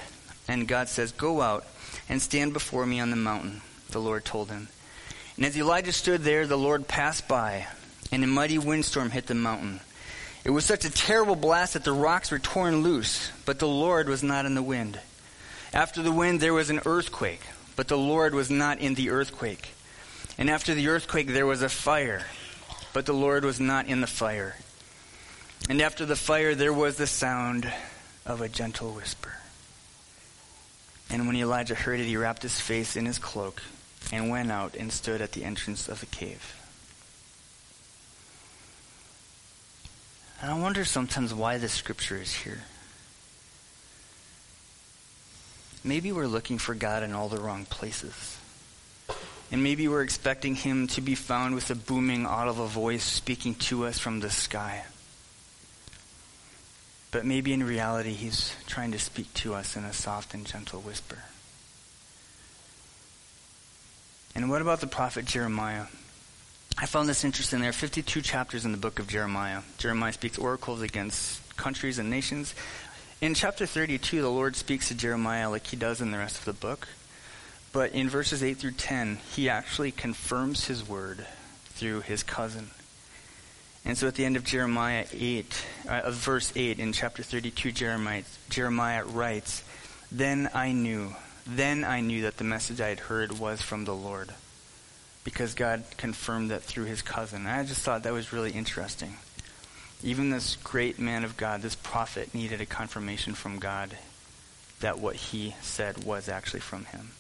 And 0.48 0.68
God 0.68 0.88
says, 0.88 1.12
Go 1.12 1.42
out 1.42 1.66
and 2.12 2.22
stand 2.22 2.52
before 2.52 2.86
me 2.86 3.00
on 3.00 3.10
the 3.10 3.16
mountain, 3.16 3.62
the 3.92 4.00
Lord 4.00 4.26
told 4.26 4.52
him. 4.52 4.68
And 5.38 5.46
as 5.46 5.58
Elijah 5.58 5.94
stood 5.94 6.24
there, 6.24 6.46
the 6.46 6.58
Lord 6.58 6.86
passed 6.86 7.26
by, 7.26 7.68
and 8.12 8.22
a 8.22 8.28
mighty 8.28 8.58
windstorm 8.58 9.12
hit 9.12 9.28
the 9.28 9.34
mountain. 9.34 9.80
It 10.44 10.50
was 10.50 10.66
such 10.66 10.84
a 10.84 10.90
terrible 10.90 11.38
blast 11.38 11.74
that 11.74 11.86
the 11.86 11.94
rocks 11.94 12.30
were 12.30 12.38
torn 12.38 12.84
loose, 12.84 13.32
but 13.46 13.60
the 13.60 13.68
Lord 13.68 14.10
was 14.10 14.24
not 14.24 14.46
in 14.46 14.56
the 14.56 14.62
wind. 14.62 15.00
After 15.74 16.02
the 16.02 16.12
wind, 16.12 16.42
there 16.42 16.54
was 16.54 16.70
an 16.70 16.82
earthquake, 16.86 17.44
but 17.78 17.88
the 17.88 17.98
Lord 17.98 18.36
was 18.36 18.52
not 18.52 18.80
in 18.80 18.96
the 18.96 19.10
earthquake. 19.10 19.70
And 20.38 20.50
after 20.50 20.74
the 20.74 20.90
earthquake, 20.90 21.28
there 21.28 21.46
was 21.46 21.62
a 21.62 21.70
fire, 21.70 22.26
but 22.92 23.06
the 23.06 23.14
Lord 23.14 23.46
was 23.46 23.62
not 23.62 23.88
in 23.88 24.02
the 24.02 24.06
fire. 24.06 24.58
And 25.70 25.82
after 25.82 26.06
the 26.06 26.18
fire, 26.18 26.56
there 26.56 26.74
was 26.74 26.98
the 26.98 27.08
sound 27.08 27.72
of 28.26 28.42
a 28.42 28.50
gentle 28.50 28.92
whisper. 28.92 29.32
And 31.12 31.28
when 31.28 31.36
Elijah 31.36 31.76
heard 31.76 32.00
it, 32.00 32.06
he 32.06 32.16
wrapped 32.16 32.42
his 32.42 32.58
face 32.60 32.96
in 32.96 33.06
his 33.06 33.20
cloak 33.20 33.62
and 34.14 34.30
went 34.30 34.50
out 34.50 34.76
and 34.76 34.92
stood 34.92 35.22
at 35.22 35.34
the 35.34 35.44
entrance 35.44 35.90
of 35.90 36.00
the 36.00 36.06
cave. 36.06 36.56
And 40.42 40.50
I 40.50 40.58
wonder 40.58 40.86
sometimes 40.86 41.34
why 41.34 41.58
this 41.58 41.74
scripture 41.74 42.16
is 42.16 42.34
here. 42.34 42.64
Maybe 45.84 46.12
we're 46.12 46.28
looking 46.28 46.58
for 46.58 46.74
God 46.74 47.04
in 47.04 47.12
all 47.12 47.28
the 47.28 47.42
wrong 47.42 47.66
places. 47.66 48.38
And 49.52 49.62
maybe 49.62 49.88
we're 49.90 50.04
expecting 50.04 50.56
him 50.56 50.88
to 50.88 51.02
be 51.02 51.16
found 51.16 51.56
with 51.56 51.70
a 51.70 51.76
booming, 51.76 52.26
audible 52.26 52.68
voice 52.68 53.04
speaking 53.04 53.56
to 53.56 53.86
us 53.86 54.00
from 54.00 54.22
the 54.22 54.30
sky. 54.30 54.86
But 57.12 57.26
maybe 57.26 57.52
in 57.52 57.64
reality, 57.64 58.14
he's 58.14 58.56
trying 58.68 58.94
to 58.94 59.00
speak 59.00 59.34
to 59.36 59.54
us 59.54 59.76
in 59.76 59.84
a 59.84 59.94
soft 59.94 60.34
and 60.34 60.46
gentle 60.46 60.80
whisper. 60.80 61.20
And 64.34 64.50
what 64.50 64.62
about 64.62 64.80
the 64.80 64.88
prophet 64.88 65.26
Jeremiah? 65.26 65.88
I 66.78 66.86
found 66.86 67.10
this 67.10 67.26
interesting. 67.26 67.60
There 67.60 67.70
are 67.70 67.74
52 67.74 68.22
chapters 68.22 68.64
in 68.64 68.72
the 68.72 68.78
book 68.78 69.00
of 69.00 69.08
Jeremiah. 69.08 69.62
Jeremiah 69.78 70.14
speaks 70.14 70.38
oracles 70.38 70.82
against 70.82 71.58
countries 71.58 72.00
and 72.00 72.10
nations. 72.10 72.56
In 73.20 73.34
chapter 73.34 73.66
32, 73.66 74.22
the 74.22 74.30
Lord 74.30 74.56
speaks 74.56 74.88
to 74.88 74.96
Jeremiah 74.96 75.50
like 75.50 75.68
he 75.68 75.76
does 75.76 76.00
in 76.00 76.12
the 76.12 76.18
rest 76.18 76.40
of 76.40 76.46
the 76.46 76.54
book. 76.54 76.88
But 77.74 77.92
in 77.92 78.10
verses 78.10 78.42
8 78.42 78.58
through 78.58 78.72
10, 78.72 79.20
he 79.36 79.50
actually 79.50 79.92
confirms 79.92 80.66
his 80.66 80.88
word 80.88 81.26
through 81.66 82.02
his 82.02 82.24
cousin. 82.24 82.72
And 83.84 83.98
so 83.98 84.08
at 84.08 84.16
the 84.16 84.26
end 84.26 84.36
of 84.36 84.44
Jeremiah 84.44 85.06
8, 85.12 85.66
uh, 85.88 85.92
of 85.92 86.14
verse 86.14 86.54
8 86.56 86.80
in 86.80 86.94
chapter 86.94 87.24
32, 87.24 87.72
Jeremiah, 87.72 88.24
Jeremiah 88.50 89.04
writes, 89.04 89.64
Then 90.12 90.50
I 90.54 90.72
knew, 90.72 91.16
then 91.48 91.84
I 91.84 92.02
knew 92.02 92.22
that 92.24 92.38
the 92.38 92.44
message 92.44 92.80
I 92.80 92.90
had 92.90 93.00
heard 93.00 93.40
was 93.40 93.62
from 93.62 93.86
the 93.86 93.96
Lord. 93.96 94.30
Because 95.24 95.54
God 95.54 95.84
confirmed 95.98 96.52
that 96.52 96.64
through 96.64 96.86
his 96.86 97.02
cousin. 97.02 97.46
And 97.46 97.50
I 97.50 97.64
just 97.64 97.82
thought 97.82 98.04
that 98.04 98.14
was 98.14 98.34
really 98.34 98.52
interesting. 98.52 99.18
Even 100.04 100.30
this 100.30 100.58
great 100.64 100.98
man 100.98 101.24
of 101.24 101.38
God, 101.38 101.62
this 101.62 101.76
prophet, 101.76 102.34
needed 102.34 102.62
a 102.62 102.66
confirmation 102.66 103.34
from 103.36 103.60
God 103.60 103.98
that 104.80 105.00
what 105.00 105.16
he 105.16 105.56
said 105.62 106.04
was 106.04 106.28
actually 106.28 106.60
from 106.60 106.86
him. 106.86 107.12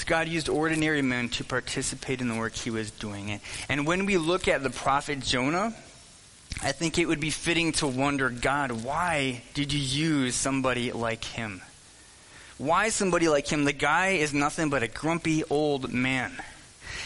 So 0.00 0.06
God 0.06 0.28
used 0.28 0.48
ordinary 0.48 1.02
men 1.02 1.28
to 1.30 1.44
participate 1.44 2.22
in 2.22 2.28
the 2.28 2.34
work 2.34 2.54
he 2.54 2.70
was 2.70 2.90
doing. 2.90 3.38
And 3.68 3.86
when 3.86 4.06
we 4.06 4.16
look 4.16 4.48
at 4.48 4.62
the 4.62 4.70
prophet 4.70 5.20
Jonah, 5.20 5.74
I 6.62 6.72
think 6.72 6.98
it 6.98 7.04
would 7.04 7.20
be 7.20 7.28
fitting 7.28 7.72
to 7.72 7.86
wonder, 7.86 8.30
God, 8.30 8.70
why 8.82 9.42
did 9.52 9.74
you 9.74 9.78
use 9.78 10.34
somebody 10.34 10.90
like 10.92 11.22
him? 11.24 11.60
Why 12.56 12.88
somebody 12.88 13.28
like 13.28 13.46
him? 13.46 13.64
The 13.64 13.74
guy 13.74 14.12
is 14.12 14.32
nothing 14.32 14.70
but 14.70 14.82
a 14.82 14.88
grumpy 14.88 15.44
old 15.50 15.92
man. 15.92 16.32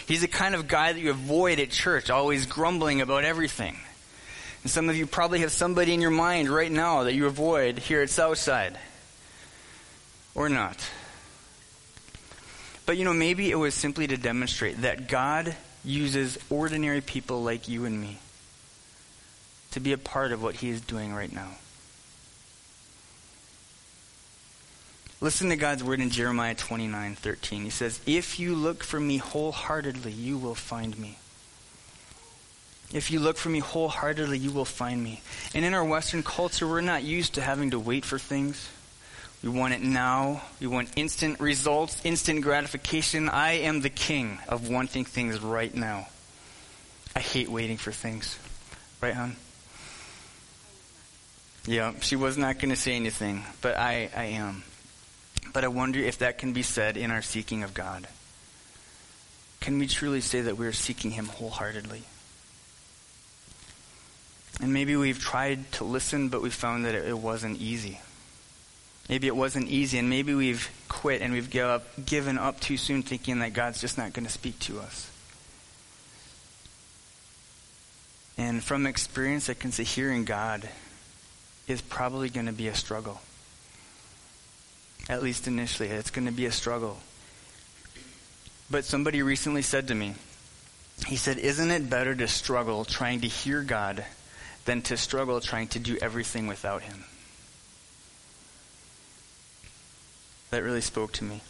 He's 0.06 0.20
the 0.20 0.28
kind 0.28 0.54
of 0.54 0.68
guy 0.68 0.92
that 0.92 1.00
you 1.00 1.10
avoid 1.10 1.58
at 1.58 1.70
church, 1.70 2.10
always 2.10 2.46
grumbling 2.46 3.00
about 3.00 3.24
everything. 3.24 3.76
And 4.62 4.70
some 4.70 4.88
of 4.88 4.96
you 4.96 5.08
probably 5.08 5.40
have 5.40 5.50
somebody 5.50 5.94
in 5.94 6.00
your 6.00 6.12
mind 6.12 6.48
right 6.48 6.70
now 6.70 7.02
that 7.02 7.14
you 7.14 7.26
avoid 7.26 7.80
here 7.80 8.02
at 8.02 8.10
Southside. 8.10 8.78
Or 10.36 10.48
not. 10.48 10.78
But 12.86 12.96
you 12.96 13.04
know, 13.04 13.14
maybe 13.14 13.50
it 13.50 13.56
was 13.56 13.74
simply 13.74 14.06
to 14.06 14.16
demonstrate 14.16 14.82
that 14.82 15.08
God 15.08 15.56
uses 15.84 16.38
ordinary 16.50 17.00
people 17.00 17.42
like 17.42 17.68
you 17.68 17.84
and 17.84 18.00
me 18.00 18.18
to 19.70 19.80
be 19.80 19.92
a 19.92 19.98
part 19.98 20.32
of 20.32 20.42
what 20.42 20.56
He 20.56 20.70
is 20.70 20.80
doing 20.80 21.14
right 21.14 21.32
now. 21.32 21.50
Listen 25.20 25.48
to 25.48 25.56
God's 25.56 25.82
word 25.82 26.00
in 26.00 26.10
Jeremiah 26.10 26.54
29 26.54 27.14
13. 27.14 27.64
He 27.64 27.70
says, 27.70 28.00
If 28.06 28.38
you 28.38 28.54
look 28.54 28.84
for 28.84 29.00
me 29.00 29.16
wholeheartedly, 29.16 30.12
you 30.12 30.36
will 30.36 30.54
find 30.54 30.98
me. 30.98 31.18
If 32.92 33.10
you 33.10 33.18
look 33.20 33.38
for 33.38 33.48
me 33.48 33.60
wholeheartedly, 33.60 34.38
you 34.38 34.52
will 34.52 34.66
find 34.66 35.02
me. 35.02 35.22
And 35.54 35.64
in 35.64 35.72
our 35.74 35.84
Western 35.84 36.22
culture, 36.22 36.68
we're 36.68 36.82
not 36.82 37.02
used 37.02 37.34
to 37.34 37.40
having 37.40 37.70
to 37.70 37.78
wait 37.78 38.04
for 38.04 38.18
things. 38.18 38.68
We 39.44 39.50
want 39.50 39.74
it 39.74 39.82
now. 39.82 40.40
We 40.58 40.68
want 40.68 40.88
instant 40.96 41.38
results, 41.38 42.00
instant 42.02 42.40
gratification. 42.40 43.28
I 43.28 43.52
am 43.52 43.82
the 43.82 43.90
king 43.90 44.38
of 44.48 44.70
wanting 44.70 45.04
things 45.04 45.38
right 45.40 45.74
now. 45.74 46.08
I 47.14 47.20
hate 47.20 47.50
waiting 47.50 47.76
for 47.76 47.92
things. 47.92 48.38
Right, 49.02 49.12
hon? 49.12 49.36
Yeah, 51.66 51.92
she 52.00 52.16
was 52.16 52.38
not 52.38 52.58
going 52.58 52.70
to 52.70 52.76
say 52.76 52.96
anything, 52.96 53.44
but 53.60 53.76
I, 53.76 54.08
I 54.16 54.24
am. 54.24 54.64
But 55.52 55.62
I 55.62 55.68
wonder 55.68 55.98
if 55.98 56.18
that 56.18 56.38
can 56.38 56.54
be 56.54 56.62
said 56.62 56.96
in 56.96 57.10
our 57.10 57.20
seeking 57.20 57.62
of 57.62 57.74
God. 57.74 58.08
Can 59.60 59.78
we 59.78 59.86
truly 59.88 60.22
say 60.22 60.40
that 60.40 60.56
we're 60.56 60.72
seeking 60.72 61.10
Him 61.10 61.26
wholeheartedly? 61.26 62.04
And 64.62 64.72
maybe 64.72 64.96
we've 64.96 65.20
tried 65.20 65.70
to 65.72 65.84
listen, 65.84 66.30
but 66.30 66.40
we 66.40 66.48
found 66.48 66.86
that 66.86 66.94
it 66.94 67.18
wasn't 67.18 67.60
easy. 67.60 68.00
Maybe 69.08 69.26
it 69.26 69.36
wasn't 69.36 69.68
easy, 69.68 69.98
and 69.98 70.08
maybe 70.08 70.34
we've 70.34 70.70
quit 70.88 71.20
and 71.20 71.32
we've 71.32 71.50
give 71.50 71.66
up, 71.66 71.84
given 72.06 72.38
up 72.38 72.60
too 72.60 72.76
soon 72.76 73.02
thinking 73.02 73.40
that 73.40 73.52
God's 73.52 73.80
just 73.80 73.98
not 73.98 74.12
going 74.12 74.24
to 74.24 74.32
speak 74.32 74.58
to 74.60 74.80
us. 74.80 75.10
And 78.38 78.64
from 78.64 78.86
experience, 78.86 79.48
I 79.48 79.54
can 79.54 79.72
say 79.72 79.84
hearing 79.84 80.24
God 80.24 80.68
is 81.68 81.80
probably 81.80 82.30
going 82.30 82.46
to 82.46 82.52
be 82.52 82.68
a 82.68 82.74
struggle. 82.74 83.20
At 85.08 85.22
least 85.22 85.46
initially, 85.46 85.90
it's 85.90 86.10
going 86.10 86.26
to 86.26 86.32
be 86.32 86.46
a 86.46 86.52
struggle. 86.52 86.98
But 88.70 88.84
somebody 88.84 89.22
recently 89.22 89.62
said 89.62 89.88
to 89.88 89.94
me, 89.94 90.14
he 91.06 91.16
said, 91.16 91.38
Isn't 91.38 91.70
it 91.70 91.90
better 91.90 92.14
to 92.14 92.26
struggle 92.26 92.84
trying 92.84 93.20
to 93.20 93.28
hear 93.28 93.62
God 93.62 94.04
than 94.64 94.80
to 94.82 94.96
struggle 94.96 95.40
trying 95.40 95.68
to 95.68 95.78
do 95.78 95.98
everything 96.00 96.46
without 96.46 96.82
Him? 96.82 97.04
That 100.54 100.62
really 100.62 100.80
spoke 100.80 101.12
to 101.14 101.24
me. 101.24 101.40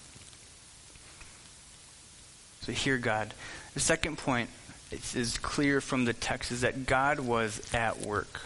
So 2.62 2.72
hear 2.72 2.98
God. 2.98 3.34
The 3.74 3.80
second 3.80 4.18
point 4.18 4.48
is 4.90 5.38
clear 5.38 5.80
from 5.80 6.04
the 6.04 6.12
text 6.12 6.50
is 6.50 6.62
that 6.62 6.86
God 6.86 7.20
was 7.20 7.60
at 7.74 8.00
work. 8.00 8.40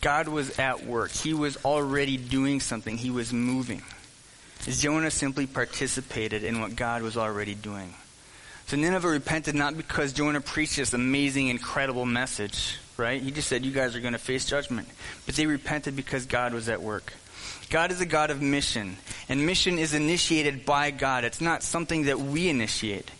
God 0.00 0.28
was 0.28 0.58
at 0.58 0.84
work. 0.84 1.10
He 1.10 1.34
was 1.34 1.56
already 1.64 2.16
doing 2.16 2.60
something. 2.60 2.96
He 2.98 3.10
was 3.10 3.32
moving. 3.32 3.82
Jonah 4.60 5.10
simply 5.10 5.46
participated 5.46 6.44
in 6.44 6.60
what 6.60 6.76
God 6.76 7.02
was 7.02 7.16
already 7.16 7.54
doing. 7.54 7.94
So 8.66 8.76
Nineveh 8.76 9.08
repented 9.08 9.54
not 9.54 9.76
because 9.76 10.12
Jonah 10.12 10.42
preached 10.42 10.76
this 10.76 10.92
amazing, 10.92 11.48
incredible 11.48 12.04
message, 12.04 12.78
right? 12.98 13.22
He 13.22 13.30
just 13.30 13.48
said, 13.48 13.64
You 13.64 13.72
guys 13.72 13.96
are 13.96 14.00
going 14.00 14.12
to 14.12 14.18
face 14.18 14.44
judgment. 14.44 14.88
But 15.24 15.36
they 15.36 15.46
repented 15.46 15.96
because 15.96 16.26
God 16.26 16.52
was 16.52 16.68
at 16.68 16.82
work. 16.82 17.14
God 17.70 17.92
is 17.92 18.00
a 18.00 18.06
God 18.06 18.30
of 18.30 18.40
mission, 18.40 18.96
and 19.28 19.44
mission 19.44 19.78
is 19.78 19.92
initiated 19.92 20.64
by 20.64 20.90
God. 20.90 21.24
It's 21.24 21.40
not 21.40 21.62
something 21.62 22.04
that 22.04 22.18
we 22.18 22.48
initiate, 22.48 23.10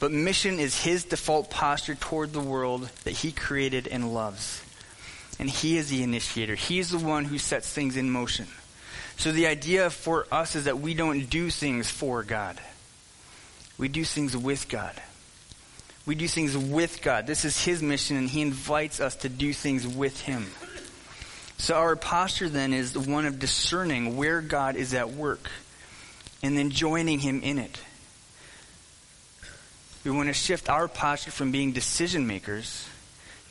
but 0.00 0.12
mission 0.12 0.58
is 0.58 0.82
His 0.82 1.04
default 1.04 1.50
posture 1.50 1.94
toward 1.94 2.32
the 2.32 2.40
world 2.40 2.88
that 3.04 3.10
He 3.12 3.32
created 3.32 3.86
and 3.86 4.14
loves. 4.14 4.62
And 5.38 5.50
He 5.50 5.76
is 5.76 5.90
the 5.90 6.02
initiator, 6.02 6.54
He 6.54 6.78
is 6.78 6.90
the 6.90 6.98
one 6.98 7.26
who 7.26 7.38
sets 7.38 7.70
things 7.70 7.96
in 7.96 8.10
motion. 8.10 8.46
So 9.18 9.32
the 9.32 9.46
idea 9.46 9.90
for 9.90 10.26
us 10.32 10.54
is 10.56 10.64
that 10.64 10.78
we 10.78 10.94
don't 10.94 11.28
do 11.28 11.50
things 11.50 11.90
for 11.90 12.22
God, 12.22 12.58
we 13.76 13.88
do 13.88 14.04
things 14.04 14.36
with 14.36 14.68
God. 14.68 14.94
We 16.06 16.14
do 16.14 16.26
things 16.26 16.56
with 16.56 17.02
God. 17.02 17.26
This 17.26 17.44
is 17.44 17.62
His 17.62 17.82
mission, 17.82 18.16
and 18.16 18.30
He 18.30 18.40
invites 18.40 18.98
us 18.98 19.14
to 19.16 19.28
do 19.28 19.52
things 19.52 19.86
with 19.86 20.22
Him. 20.22 20.46
So 21.58 21.74
our 21.74 21.96
posture 21.96 22.48
then 22.48 22.72
is 22.72 22.96
one 22.96 23.26
of 23.26 23.38
discerning 23.38 24.16
where 24.16 24.40
God 24.40 24.76
is 24.76 24.94
at 24.94 25.10
work 25.10 25.50
and 26.42 26.56
then 26.56 26.70
joining 26.70 27.18
Him 27.18 27.42
in 27.42 27.58
it. 27.58 27.78
We 30.04 30.12
want 30.12 30.28
to 30.28 30.32
shift 30.32 30.70
our 30.70 30.88
posture 30.88 31.32
from 31.32 31.52
being 31.52 31.72
decision 31.72 32.26
makers 32.26 32.88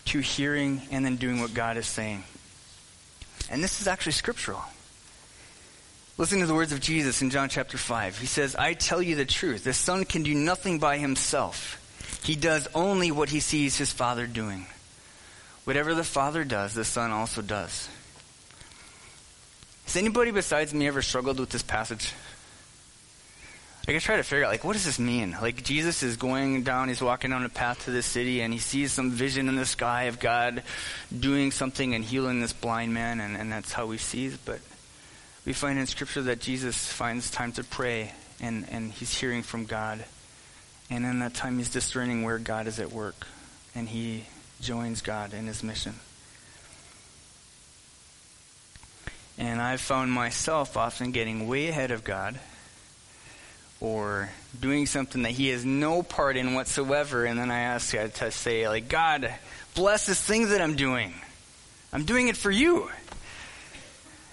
to 0.06 0.20
hearing 0.20 0.82
and 0.90 1.06
then 1.06 1.18
doing 1.18 1.42
what 1.42 1.54
God 1.54 1.78
is 1.78 1.86
saying. 1.86 2.24
And 3.50 3.64
this 3.64 3.82
is 3.82 3.88
actually 3.88 4.14
scriptural. 4.14 4.64
Listen 6.18 6.40
to 6.40 6.48
the 6.48 6.56
words 6.56 6.72
of 6.72 6.80
Jesus 6.80 7.22
in 7.22 7.30
John 7.30 7.50
chapter 7.50 7.78
5. 7.78 8.18
He 8.18 8.26
says, 8.26 8.56
I 8.56 8.74
tell 8.74 9.02
you 9.02 9.16
the 9.16 9.26
truth. 9.26 9.64
The 9.64 9.74
Son 9.74 10.04
can 10.04 10.24
do 10.24 10.34
nothing 10.34 10.80
by 10.80 10.98
himself. 10.98 11.84
He 12.24 12.36
does 12.36 12.68
only 12.74 13.12
what 13.12 13.30
he 13.30 13.40
sees 13.40 13.78
his 13.78 13.92
Father 13.92 14.26
doing. 14.26 14.66
Whatever 15.66 15.94
the 15.94 16.04
Father 16.04 16.44
does, 16.44 16.74
the 16.74 16.86
Son 16.86 17.12
also 17.12 17.42
does. 17.42 17.90
Has 19.88 19.96
anybody 19.96 20.32
besides 20.32 20.74
me 20.74 20.86
ever 20.88 21.02
struggled 21.02 21.40
with 21.40 21.50
this 21.50 21.64
passage? 21.64 22.12
Like 23.88 23.96
I 23.96 24.00
try 24.00 24.18
to 24.18 24.24
figure 24.24 24.44
out, 24.44 24.52
like, 24.52 24.66
what 24.66 24.74
does 24.74 24.84
this 24.84 25.00
mean? 25.00 25.38
Like 25.42 25.64
Jesus 25.64 26.04
is 26.04 26.18
going 26.18 26.64
down, 26.64 26.90
he's 26.90 27.02
walking 27.02 27.32
down 27.32 27.46
a 27.46 27.50
path 27.50 27.86
to 27.86 27.92
the 27.92 28.02
city, 28.02 28.42
and 28.42 28.52
he 28.52 28.60
sees 28.60 28.92
some 28.92 29.12
vision 29.12 29.48
in 29.48 29.56
the 29.56 29.66
sky 29.66 30.04
of 30.04 30.20
God 30.20 30.64
doing 31.18 31.52
something 31.52 31.96
and 31.96 32.04
healing 32.04 32.42
this 32.42 32.52
blind 32.52 32.94
man, 32.94 33.22
and, 33.22 33.38
and 33.38 33.50
that's 33.50 33.72
how 33.72 33.90
he 33.90 33.98
sees. 33.98 34.36
But 34.36 34.60
we 35.46 35.54
find 35.54 35.80
in 35.80 35.88
Scripture 35.88 36.24
that 36.24 36.42
Jesus 36.42 36.92
finds 36.92 37.32
time 37.32 37.54
to 37.54 37.64
pray, 37.64 38.12
and, 38.42 38.68
and 38.70 38.92
he's 38.92 39.18
hearing 39.18 39.42
from 39.42 39.64
God. 39.64 40.04
And 40.90 41.06
in 41.06 41.20
that 41.20 41.34
time, 41.34 41.60
he's 41.60 41.70
discerning 41.70 42.24
where 42.24 42.40
God 42.40 42.68
is 42.68 42.82
at 42.82 42.92
work, 42.92 43.26
and 43.74 43.88
he 43.88 44.26
joins 44.60 45.00
God 45.00 45.34
in 45.34 45.48
his 45.48 45.64
mission. 45.64 45.94
And 49.38 49.62
I've 49.62 49.82
found 49.82 50.12
myself 50.12 50.78
often 50.78 51.12
getting 51.12 51.48
way 51.48 51.68
ahead 51.68 51.92
of 51.92 52.04
God 52.04 52.40
or 53.80 54.30
doing 54.60 54.88
something 54.88 55.22
that 55.24 55.32
he 55.32 55.50
has 55.50 55.64
no 55.64 56.02
part 56.02 56.38
in 56.38 56.54
whatsoever. 56.56 57.26
And 57.26 57.40
then 57.40 57.52
I 57.52 57.60
ask 57.60 57.94
God 57.94 58.14
to 58.16 58.32
say, 58.32 58.68
like, 58.68 58.90
God, 58.90 59.32
bless 59.76 60.08
this 60.08 60.22
thing 60.22 60.50
that 60.50 60.62
I'm 60.62 60.76
doing. 60.76 61.14
I'm 61.94 62.04
doing 62.04 62.28
it 62.28 62.38
for 62.38 62.52
you. 62.52 62.90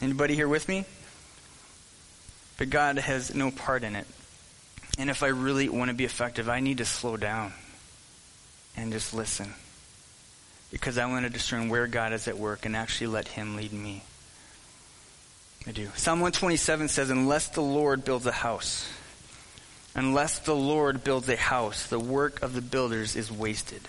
Anybody 0.00 0.34
here 0.34 0.48
with 0.48 0.68
me? 0.68 0.84
But 2.56 2.70
God 2.70 2.98
has 2.98 3.34
no 3.34 3.50
part 3.50 3.84
in 3.84 3.96
it. 3.96 4.06
And 4.98 5.10
if 5.10 5.22
I 5.22 5.28
really 5.28 5.68
want 5.68 5.88
to 5.88 5.94
be 5.94 6.04
effective, 6.04 6.48
I 6.48 6.60
need 6.60 6.78
to 6.78 6.84
slow 6.84 7.16
down 7.16 7.52
and 8.76 8.92
just 8.92 9.12
listen. 9.12 9.52
Because 10.70 10.98
I 10.98 11.06
want 11.06 11.24
to 11.24 11.30
discern 11.30 11.68
where 11.68 11.86
God 11.86 12.12
is 12.12 12.26
at 12.28 12.38
work 12.38 12.64
and 12.64 12.76
actually 12.76 13.08
let 13.08 13.28
Him 13.28 13.56
lead 13.56 13.72
me. 13.72 14.02
I 15.66 15.72
do. 15.72 15.88
Psalm 15.96 16.20
127 16.20 16.88
says, 16.88 17.10
Unless 17.10 17.48
the 17.48 17.62
Lord 17.62 18.04
builds 18.04 18.26
a 18.26 18.32
house, 18.32 18.86
Unless 19.94 20.40
the 20.40 20.56
Lord 20.56 21.04
builds 21.04 21.28
a 21.28 21.36
house, 21.36 21.86
the 21.86 22.00
work 22.00 22.42
of 22.42 22.54
the 22.54 22.60
builders 22.60 23.14
is 23.14 23.30
wasted. 23.30 23.82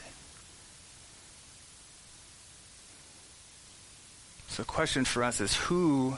So, 4.49 4.61
the 4.61 4.67
question 4.67 5.03
for 5.03 5.23
us 5.23 5.41
is 5.41 5.55
who 5.55 6.17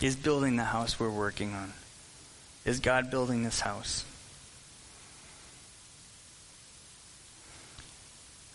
is 0.00 0.14
building 0.14 0.56
the 0.56 0.64
house 0.64 1.00
we're 1.00 1.08
working 1.08 1.54
on? 1.54 1.72
Is 2.66 2.80
God 2.80 3.10
building 3.10 3.42
this 3.42 3.60
house? 3.60 4.04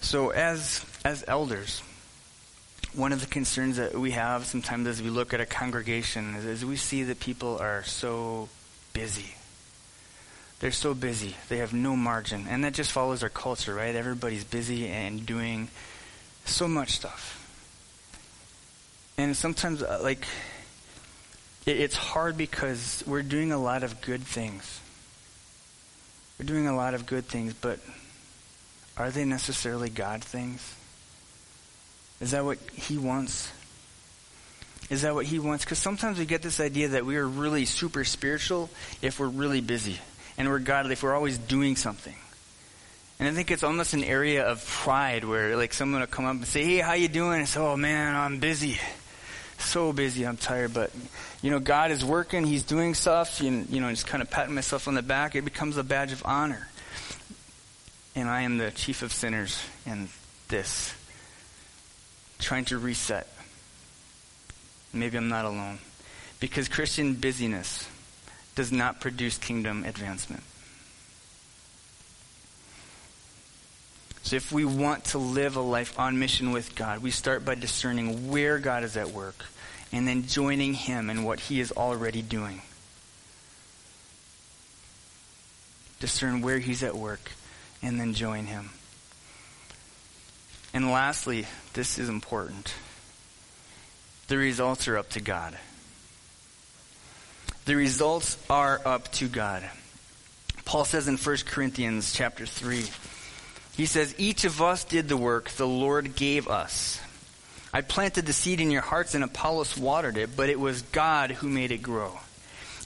So, 0.02 0.30
as, 0.30 0.86
as 1.04 1.26
elders, 1.28 1.82
one 3.00 3.14
of 3.14 3.22
the 3.22 3.28
concerns 3.28 3.78
that 3.78 3.98
we 3.98 4.12
have 4.12 4.46
sometimes 4.46 4.88
as 4.88 5.02
we 5.02 5.10
look 5.10 5.34
at 5.34 5.42
a 5.42 5.46
congregation 5.46 6.36
is, 6.36 6.46
is 6.46 6.66
we 6.66 6.76
see 6.76 7.04
that 7.04 7.20
people 7.20 7.58
are 7.58 7.84
so 7.84 8.50
busy 8.94 9.34
they're 10.60 10.72
so 10.72 10.94
busy. 10.94 11.36
They 11.48 11.58
have 11.58 11.74
no 11.74 11.96
margin. 11.96 12.46
And 12.50 12.64
that 12.64 12.74
just 12.74 12.92
follows 12.92 13.24
our 13.24 13.30
culture, 13.30 13.74
right? 13.74 13.96
Everybody's 13.96 14.44
busy 14.44 14.88
and 14.88 15.26
doing 15.26 15.70
so 16.46 16.68
much 16.68 16.92
stuff. 16.92 17.36
And 19.18 19.36
sometimes, 19.36 19.82
uh, 19.82 20.00
like, 20.02 20.26
it's 21.66 21.96
hard 21.96 22.38
because 22.38 23.04
we're 23.08 23.22
doing 23.22 23.52
a 23.52 23.58
lot 23.58 23.84
of 23.84 24.02
good 24.02 24.22
things. 24.22 24.82
We're 26.38 26.46
doing 26.46 26.68
a 26.68 26.76
lot 26.76 26.94
of 26.94 27.06
good 27.06 27.26
things, 27.26 27.54
but 27.54 27.80
are 28.98 29.12
they 29.12 29.26
necessarily 29.26 29.90
God 29.90 30.24
things? 30.24 30.76
Is 32.22 32.32
that 32.32 32.44
what 32.44 32.58
He 32.74 32.98
wants? 32.98 33.52
Is 34.90 35.04
that 35.04 35.14
what 35.14 35.26
He 35.26 35.40
wants? 35.40 35.64
Because 35.64 35.80
sometimes 35.80 36.20
we 36.20 36.26
get 36.26 36.42
this 36.42 36.60
idea 36.60 36.90
that 36.90 37.06
we 37.06 37.18
are 37.18 37.28
really 37.28 37.66
super 37.66 38.04
spiritual 38.04 38.70
if 39.02 39.20
we're 39.20 39.28
really 39.28 39.62
busy 39.62 39.98
and 40.38 40.48
we're 40.48 40.60
godly 40.60 40.94
if 40.94 41.04
we're 41.04 41.16
always 41.16 41.38
doing 41.38 41.76
something. 41.76 42.16
And 43.20 43.28
I 43.28 43.32
think 43.32 43.52
it's 43.52 43.64
almost 43.64 43.94
an 43.94 44.04
area 44.04 44.48
of 44.48 44.66
pride 44.66 45.26
where 45.26 45.58
like 45.58 45.74
someone 45.74 46.00
will 46.00 46.08
come 46.08 46.26
up 46.26 46.36
and 46.36 46.46
say, 46.46 46.64
Hey, 46.64 46.78
how 46.78 46.94
you 46.94 47.08
doing? 47.08 47.40
And 47.40 47.48
say, 47.48 47.60
Oh 47.60 47.76
man, 47.76 48.16
I'm 48.16 48.40
busy. 48.40 48.80
So 49.60 49.92
busy, 49.92 50.26
I'm 50.26 50.38
tired. 50.38 50.74
But, 50.74 50.92
you 51.42 51.52
know, 51.52 51.60
God 51.60 51.92
is 51.92 52.04
working, 52.04 52.46
He's 52.46 52.64
doing 52.64 52.94
stuff, 52.94 53.42
and, 53.42 53.70
you 53.70 53.82
know, 53.82 53.90
just 53.90 54.08
kind 54.08 54.24
of 54.24 54.30
patting 54.30 54.56
myself 54.56 54.88
on 54.88 54.96
the 54.96 55.02
back. 55.02 55.36
It 55.36 55.44
becomes 55.44 55.78
a 55.78 55.84
badge 55.84 56.12
of 56.12 56.24
honor. 56.26 56.68
And 58.16 58.30
I 58.30 58.42
am 58.42 58.58
the 58.58 58.72
chief 58.72 59.02
of 59.02 59.12
sinners 59.12 59.62
in 59.86 60.08
this. 60.48 60.94
Trying 62.40 62.66
to 62.66 62.78
reset. 62.78 63.28
Maybe 64.94 65.18
I'm 65.18 65.30
not 65.30 65.46
alone. 65.46 65.80
Because 66.40 66.68
Christian 66.68 67.14
busyness 67.14 67.88
does 68.56 68.72
not 68.72 69.02
produce 69.02 69.38
kingdom 69.38 69.84
advancement. 69.84 70.44
So, 74.24 74.36
if 74.36 74.52
we 74.52 74.64
want 74.64 75.06
to 75.06 75.18
live 75.18 75.56
a 75.56 75.62
life 75.62 75.98
on 75.98 76.20
mission 76.20 76.52
with 76.52 76.76
God, 76.76 77.02
we 77.02 77.10
start 77.10 77.46
by 77.46 77.56
discerning 77.56 78.30
where 78.30 78.60
God 78.60 78.84
is 78.84 78.96
at 78.96 79.12
work 79.12 79.46
and 79.92 80.08
then 80.08 80.28
joining 80.28 80.74
Him 80.74 81.10
in 81.10 81.24
what 81.24 81.40
He 81.40 81.60
is 81.60 81.72
already 81.72 82.22
doing. 82.22 82.62
Discern 86.00 86.42
where 86.42 86.60
He's 86.60 86.84
at 86.84 86.96
work 86.96 87.32
and 87.82 88.00
then 88.00 88.14
join 88.14 88.46
Him. 88.46 88.70
And 90.74 90.92
lastly, 90.92 91.48
this 91.74 91.98
is 91.98 92.10
important. 92.10 92.74
The 94.28 94.38
results 94.38 94.88
are 94.88 94.98
up 94.98 95.10
to 95.12 95.22
God. 95.22 95.58
The 97.66 97.76
results 97.76 98.38
are 98.50 98.80
up 98.86 99.12
to 99.14 99.28
God. 99.28 99.68
Paul 100.66 100.86
says 100.86 101.08
in 101.08 101.18
1 101.18 101.38
Corinthians 101.48 102.14
chapter 102.14 102.46
3, 102.46 102.84
he 103.76 103.86
says, 103.86 104.14
Each 104.18 104.44
of 104.44 104.62
us 104.62 104.84
did 104.84 105.08
the 105.08 105.18
work 105.18 105.50
the 105.50 105.68
Lord 105.68 106.16
gave 106.16 106.48
us. 106.48 107.02
I 107.74 107.82
planted 107.82 108.26
the 108.26 108.34
seed 108.34 108.60
in 108.60 108.72
your 108.72 108.82
hearts 108.82 109.16
and 109.16 109.24
Apollos 109.24 109.78
watered 109.78 110.18
it, 110.18 110.36
but 110.36 110.50
it 110.50 110.60
was 110.60 110.82
God 110.82 111.32
who 111.32 111.48
made 111.48 111.72
it 111.72 111.82
grow. 111.82 112.20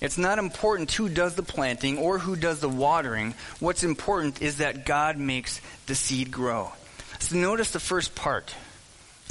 It's 0.02 0.17
not 0.17 0.39
important 0.39 0.91
who 0.91 1.08
does 1.08 1.36
the 1.36 1.43
planting 1.43 1.98
or 1.98 2.19
who 2.19 2.36
does 2.36 2.60
the 2.60 2.69
watering. 2.69 3.36
What's 3.60 3.84
important 3.84 4.41
is 4.41 4.58
that 4.58 4.86
God 4.86 5.17
makes 5.17 5.62
the 5.88 5.96
seed 5.96 6.30
grow. 6.32 6.74
So 7.23 7.38
notice 7.38 7.71
the 7.71 7.79
first 7.79 8.15
part. 8.15 8.53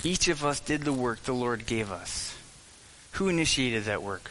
Each 0.03 0.27
of 0.29 0.47
us 0.47 0.61
did 0.61 0.81
the 0.81 0.95
work 0.95 1.25
the 1.25 1.35
Lord 1.35 1.67
gave 1.67 1.93
us. 1.93 2.35
Who 3.13 3.29
initiated 3.29 3.85
that 3.85 4.03
work? 4.03 4.31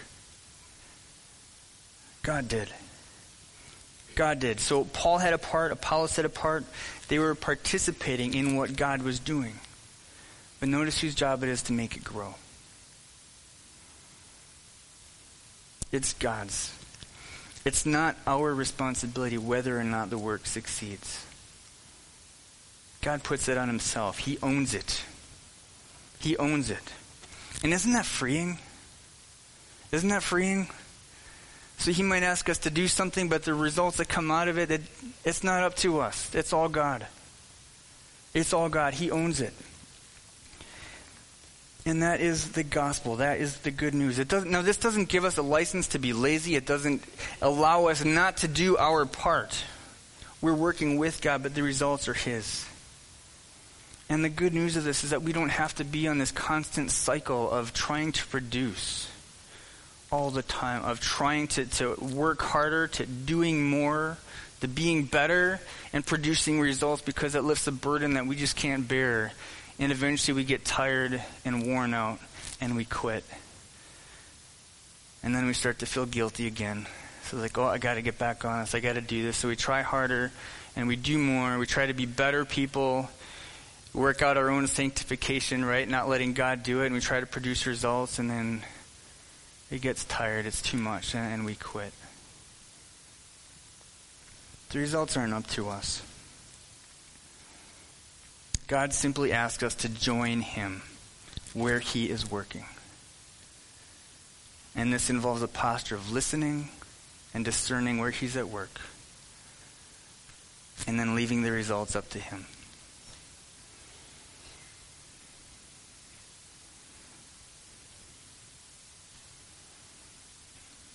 God 2.24 2.48
did. 2.48 2.70
God 4.16 4.40
did. 4.40 4.60
So 4.60 4.86
Paul 4.86 5.20
had 5.20 5.34
a 5.34 5.38
part, 5.38 5.72
Apollos 5.72 6.16
had 6.16 6.26
a 6.26 6.30
part. 6.30 6.66
They 7.08 7.20
were 7.20 7.36
participating 7.36 8.34
in 8.34 8.56
what 8.56 8.76
God 8.76 9.04
was 9.04 9.20
doing. 9.20 9.60
But 10.60 10.70
notice 10.70 11.00
whose 11.00 11.14
job 11.14 11.44
it 11.44 11.50
is 11.50 11.62
to 11.64 11.72
make 11.72 11.96
it 11.96 12.04
grow. 12.04 12.34
It's 15.92 16.14
God's. 16.14 16.74
It's 17.64 17.86
not 17.86 18.18
our 18.26 18.56
responsibility 18.56 19.38
whether 19.38 19.80
or 19.80 19.84
not 19.84 20.10
the 20.10 20.18
work 20.18 20.48
succeeds. 20.48 21.28
God 23.02 23.24
puts 23.24 23.48
it 23.48 23.58
on 23.58 23.68
himself. 23.68 24.20
He 24.20 24.38
owns 24.42 24.74
it. 24.74 25.04
He 26.20 26.38
owns 26.38 26.70
it. 26.70 26.94
And 27.64 27.74
isn't 27.74 27.94
that 27.94 28.06
freeing? 28.06 28.60
Isn't 29.92 30.10
that 30.10 30.24
freeing? 30.24 30.70
So 31.78 31.92
he 31.92 32.04
might 32.04 32.24
ask 32.24 32.48
us 32.48 32.60
to 32.60 32.70
do 32.70 32.88
something, 32.88 33.28
but 33.28 33.44
the 33.44 33.56
results 33.56 33.98
that 33.98 34.08
come 34.08 34.30
out 34.30 34.48
of 34.48 34.60
it, 34.60 34.70
it 34.70 34.82
it's 35.26 35.44
not 35.44 35.64
up 35.64 35.76
to 35.78 36.00
us. 36.00 36.34
It's 36.36 36.54
all 36.54 36.70
God. 36.70 37.08
It's 38.34 38.54
all 38.54 38.70
God. 38.70 38.94
He 38.94 39.10
owns 39.10 39.42
it. 39.42 39.54
And 41.86 42.04
that 42.04 42.22
is 42.22 42.52
the 42.52 42.64
gospel. 42.64 43.16
That 43.16 43.40
is 43.40 43.58
the 43.58 43.72
good 43.72 43.96
news. 43.96 44.20
It 44.20 44.28
doesn't, 44.28 44.52
now, 44.52 44.62
this 44.62 44.78
doesn't 44.78 45.10
give 45.10 45.26
us 45.26 45.38
a 45.38 45.42
license 45.42 45.88
to 45.90 46.00
be 46.00 46.14
lazy. 46.14 46.56
It 46.56 46.68
doesn't 46.68 47.04
allow 47.42 47.88
us 47.88 48.06
not 48.06 48.38
to 48.38 48.48
do 48.48 48.78
our 48.78 49.08
part. 49.08 49.64
We're 50.42 50.54
working 50.54 50.98
with 50.98 51.22
God, 51.22 51.42
but 51.42 51.56
the 51.56 51.64
results 51.64 52.08
are 52.08 52.14
His. 52.14 52.66
And 54.12 54.26
the 54.26 54.30
good 54.30 54.54
news 54.54 54.76
of 54.76 54.84
this 54.84 55.06
is 55.06 55.12
that 55.12 55.22
we 55.22 55.32
don't 55.32 55.52
have 55.52 55.74
to 55.76 55.86
be 55.86 56.06
on 56.10 56.18
this 56.18 56.32
constant 56.32 56.92
cycle 56.92 57.50
of 57.50 57.72
trying 57.72 58.12
to 58.12 58.28
produce 58.28 59.10
all 60.12 60.32
the 60.32 60.44
time 60.44 60.84
of 60.84 61.00
trying 61.00 61.48
to, 61.48 61.64
to 61.66 61.96
work 61.96 62.42
harder, 62.42 62.88
to 62.88 63.06
doing 63.06 63.64
more, 63.64 64.18
to 64.60 64.68
being 64.68 65.06
better, 65.06 65.62
and 65.94 66.06
producing 66.06 66.60
results 66.60 67.02
because 67.02 67.36
it 67.36 67.46
lifts 67.46 67.68
a 67.68 67.72
burden 67.72 68.16
that 68.16 68.28
we 68.28 68.36
just 68.36 68.58
can't 68.58 68.86
bear. 68.86 69.32
And 69.80 69.94
eventually 69.94 70.36
we 70.36 70.44
get 70.44 70.66
tired 70.66 71.24
and 71.46 71.66
worn 71.66 71.94
out 71.94 72.20
and 72.60 72.76
we 72.76 72.84
quit. 72.84 73.24
And 75.24 75.34
then 75.34 75.46
we 75.46 75.54
start 75.54 75.80
to 75.80 75.86
feel 75.86 76.06
guilty 76.06 76.48
again. 76.48 76.86
So 77.24 77.38
like, 77.38 77.58
oh, 77.58 77.64
I 77.64 77.78
got 77.78 77.94
to 77.94 78.02
get 78.02 78.18
back 78.18 78.44
on 78.44 78.60
this. 78.60 78.76
I 78.76 78.82
got 78.82 78.96
to 78.96 79.02
do 79.02 79.24
this. 79.24 79.38
So 79.38 79.48
we 79.48 79.56
try 79.56 79.84
harder 79.84 80.34
and 80.76 80.90
we 80.90 80.98
do 80.98 81.18
more. 81.18 81.58
We 81.58 81.66
try 81.66 81.86
to 81.86 81.94
be 81.94 82.06
better 82.06 82.44
people. 82.44 83.10
Work 83.94 84.22
out 84.22 84.38
our 84.38 84.50
own 84.50 84.68
sanctification, 84.68 85.66
right? 85.66 85.88
Not 85.88 86.08
letting 86.08 86.34
God 86.34 86.64
do 86.64 86.82
it, 86.82 86.88
and 86.88 86.96
we 86.96 87.02
try 87.02 87.20
to 87.20 87.26
produce 87.26 87.68
results, 87.68 88.20
and 88.20 88.30
then 88.30 88.64
it 89.70 89.82
gets 89.82 90.06
tired, 90.06 90.46
it's 90.46 90.62
too 90.62 90.78
much, 90.78 91.16
and 91.16 91.46
we 91.46 91.56
quit. 91.56 91.94
The 94.70 94.80
results 94.80 95.18
aren't 95.18 95.34
up 95.34 95.48
to 95.48 95.70
us. 95.70 96.02
God 98.68 98.94
simply 98.94 99.34
asks 99.34 99.64
us 99.64 99.76
to 99.76 99.90
join 99.90 100.40
Him 100.40 100.82
where 101.54 101.80
He 101.80 102.10
is 102.10 102.32
working. 102.32 102.66
And 104.74 104.94
this 104.94 105.10
involves 105.10 105.42
a 105.42 105.50
posture 105.50 105.96
of 105.96 106.10
listening 106.10 106.70
and 107.34 107.44
discerning 107.44 107.98
where 107.98 108.12
He's 108.12 108.38
at 108.38 108.48
work, 108.48 108.80
and 110.88 110.98
then 110.98 111.16
leaving 111.16 111.42
the 111.42 111.52
results 111.52 111.98
up 111.98 112.10
to 112.12 112.20
Him. 112.20 112.46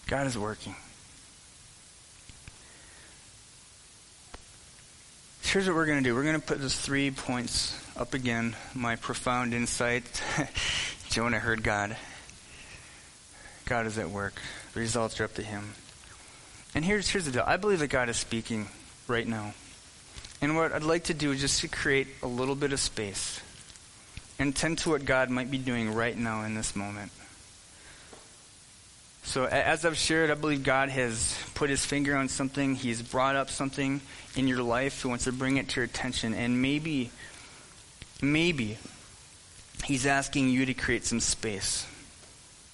God 0.07 0.27
is 0.29 0.39
working. 0.39 0.77
Here's 5.43 5.67
what 5.67 5.75
we're 5.75 5.87
going 5.87 5.99
to 5.99 6.05
do. 6.05 6.15
We're 6.15 6.23
going 6.23 6.41
to 6.41 6.47
put 6.47 6.61
those 6.61 6.79
three 6.79 7.11
points 7.11 7.77
up 7.97 8.15
again. 8.15 8.55
My 8.75 8.97
profound 8.97 9.53
insight. 9.53 10.05
Jonah 11.09 11.41
heard 11.41 11.63
God. 11.63 11.97
God 13.65 13.87
is 13.87 13.99
at 13.99 14.11
work. 14.11 14.41
The 14.75 14.81
results 14.81 15.19
are 15.21 15.25
up 15.25 15.35
to 15.35 15.43
him. 15.43 15.75
And 16.75 16.85
here's, 16.85 17.09
here's 17.09 17.25
the 17.25 17.33
deal. 17.33 17.45
I 17.45 17.57
believe 17.57 17.81
that 17.81 17.89
God 17.89 18.09
is 18.09 18.17
speaking 18.17 18.69
right 19.09 19.27
now. 19.27 19.55
And 20.41 20.57
what 20.57 20.73
I'd 20.73 20.83
like 20.85 21.05
to 21.05 21.15
do 21.15 21.33
is 21.33 21.41
just 21.41 21.63
to 21.63 21.69
create 21.69 22.09
a 22.23 22.29
little 22.29 22.55
bit 22.55 22.73
of 22.73 22.79
space 22.79 23.41
and 24.39 24.55
tend 24.55 24.79
to 24.79 24.91
what 24.91 25.05
God 25.05 25.31
might 25.31 25.51
be 25.51 25.59
doing 25.59 25.95
right 25.95 26.17
now 26.17 26.45
in 26.45 26.55
this 26.55 26.77
moment. 26.77 27.11
So, 29.27 29.45
as 29.45 29.85
I've 29.85 29.97
shared, 29.97 30.31
I 30.31 30.35
believe 30.35 30.63
God 30.63 30.89
has 30.89 31.37
put 31.55 31.69
his 31.69 31.85
finger 31.85 32.17
on 32.17 32.29
something. 32.29 32.77
He's 32.77 33.03
brought 33.03 33.35
up 33.35 33.51
something 33.51 34.01
in 34.37 34.47
your 34.47 34.63
life. 34.63 35.03
He 35.03 35.09
wants 35.09 35.25
to 35.25 35.33
bring 35.33 35.57
it 35.57 35.69
to 35.71 35.81
your 35.81 35.85
attention. 35.85 36.33
And 36.33 36.63
maybe, 36.63 37.11
maybe, 38.23 38.79
he's 39.85 40.07
asking 40.07 40.51
you 40.51 40.65
to 40.67 40.75
create 40.75 41.05
some 41.05 41.19
space 41.19 41.85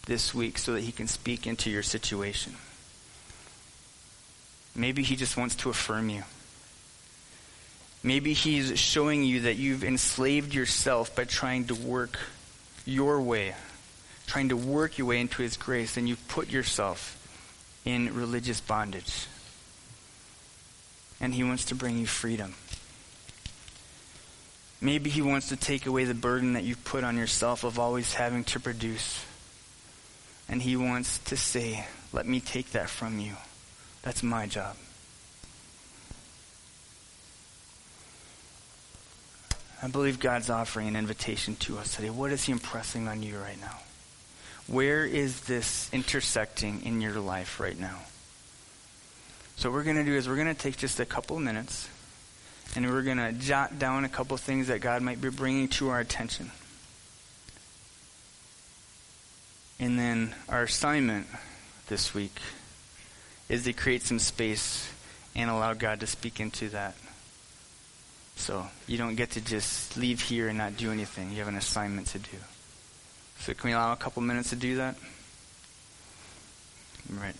this 0.04 0.34
week 0.34 0.58
so 0.58 0.74
that 0.74 0.82
he 0.82 0.92
can 0.92 1.08
speak 1.08 1.46
into 1.46 1.70
your 1.70 1.82
situation. 1.82 2.54
Maybe 4.76 5.02
he 5.02 5.16
just 5.16 5.38
wants 5.38 5.54
to 5.56 5.70
affirm 5.70 6.10
you. 6.10 6.22
Maybe 8.02 8.34
he's 8.34 8.78
showing 8.78 9.24
you 9.24 9.40
that 9.40 9.56
you've 9.56 9.82
enslaved 9.82 10.52
yourself 10.52 11.16
by 11.16 11.24
trying 11.24 11.64
to 11.68 11.74
work 11.74 12.18
your 12.84 13.22
way 13.22 13.54
trying 14.32 14.48
to 14.48 14.56
work 14.56 14.96
your 14.96 15.06
way 15.06 15.20
into 15.20 15.42
His 15.42 15.58
grace, 15.58 15.94
then 15.94 16.06
you've 16.06 16.26
put 16.26 16.50
yourself 16.50 17.18
in 17.84 18.14
religious 18.14 18.62
bondage. 18.62 19.26
And 21.20 21.34
He 21.34 21.44
wants 21.44 21.66
to 21.66 21.74
bring 21.74 21.98
you 21.98 22.06
freedom. 22.06 22.54
Maybe 24.80 25.10
He 25.10 25.20
wants 25.20 25.50
to 25.50 25.56
take 25.56 25.84
away 25.84 26.04
the 26.04 26.14
burden 26.14 26.54
that 26.54 26.64
you've 26.64 26.82
put 26.82 27.04
on 27.04 27.18
yourself 27.18 27.62
of 27.62 27.78
always 27.78 28.14
having 28.14 28.42
to 28.44 28.58
produce. 28.58 29.22
And 30.48 30.62
He 30.62 30.76
wants 30.76 31.18
to 31.18 31.36
say, 31.36 31.86
Let 32.14 32.26
me 32.26 32.40
take 32.40 32.70
that 32.70 32.88
from 32.88 33.18
you. 33.18 33.34
That's 34.00 34.22
my 34.22 34.46
job. 34.46 34.76
I 39.82 39.88
believe 39.88 40.18
God's 40.20 40.48
offering 40.48 40.88
an 40.88 40.96
invitation 40.96 41.54
to 41.56 41.76
us 41.76 41.96
today. 41.96 42.08
What 42.08 42.32
is 42.32 42.44
He 42.44 42.52
impressing 42.52 43.08
on 43.08 43.22
you 43.22 43.36
right 43.36 43.60
now? 43.60 43.76
Where 44.72 45.04
is 45.04 45.42
this 45.42 45.90
intersecting 45.92 46.86
in 46.86 47.02
your 47.02 47.20
life 47.20 47.60
right 47.60 47.78
now? 47.78 47.98
So, 49.56 49.68
what 49.68 49.74
we're 49.74 49.82
going 49.82 49.96
to 49.96 50.04
do 50.04 50.14
is 50.14 50.26
we're 50.26 50.36
going 50.36 50.46
to 50.46 50.54
take 50.54 50.78
just 50.78 50.98
a 50.98 51.04
couple 51.04 51.38
minutes 51.38 51.90
and 52.74 52.90
we're 52.90 53.02
going 53.02 53.18
to 53.18 53.34
jot 53.34 53.78
down 53.78 54.06
a 54.06 54.08
couple 54.08 54.34
things 54.38 54.68
that 54.68 54.80
God 54.80 55.02
might 55.02 55.20
be 55.20 55.28
bringing 55.28 55.68
to 55.68 55.90
our 55.90 56.00
attention. 56.00 56.50
And 59.78 59.98
then 59.98 60.34
our 60.48 60.62
assignment 60.62 61.26
this 61.88 62.14
week 62.14 62.40
is 63.50 63.64
to 63.64 63.74
create 63.74 64.00
some 64.04 64.18
space 64.18 64.90
and 65.36 65.50
allow 65.50 65.74
God 65.74 66.00
to 66.00 66.06
speak 66.06 66.40
into 66.40 66.70
that. 66.70 66.94
So 68.36 68.66
you 68.86 68.96
don't 68.96 69.16
get 69.16 69.32
to 69.32 69.42
just 69.42 69.98
leave 69.98 70.22
here 70.22 70.48
and 70.48 70.56
not 70.56 70.78
do 70.78 70.90
anything. 70.92 71.30
You 71.30 71.40
have 71.40 71.48
an 71.48 71.56
assignment 71.56 72.06
to 72.06 72.18
do. 72.18 72.38
So 73.42 73.52
can 73.54 73.70
we 73.70 73.74
allow 73.74 73.92
a 73.92 73.96
couple 73.96 74.22
minutes 74.22 74.50
to 74.50 74.56
do 74.56 74.76
that? 74.76 74.94
Right. 77.10 77.34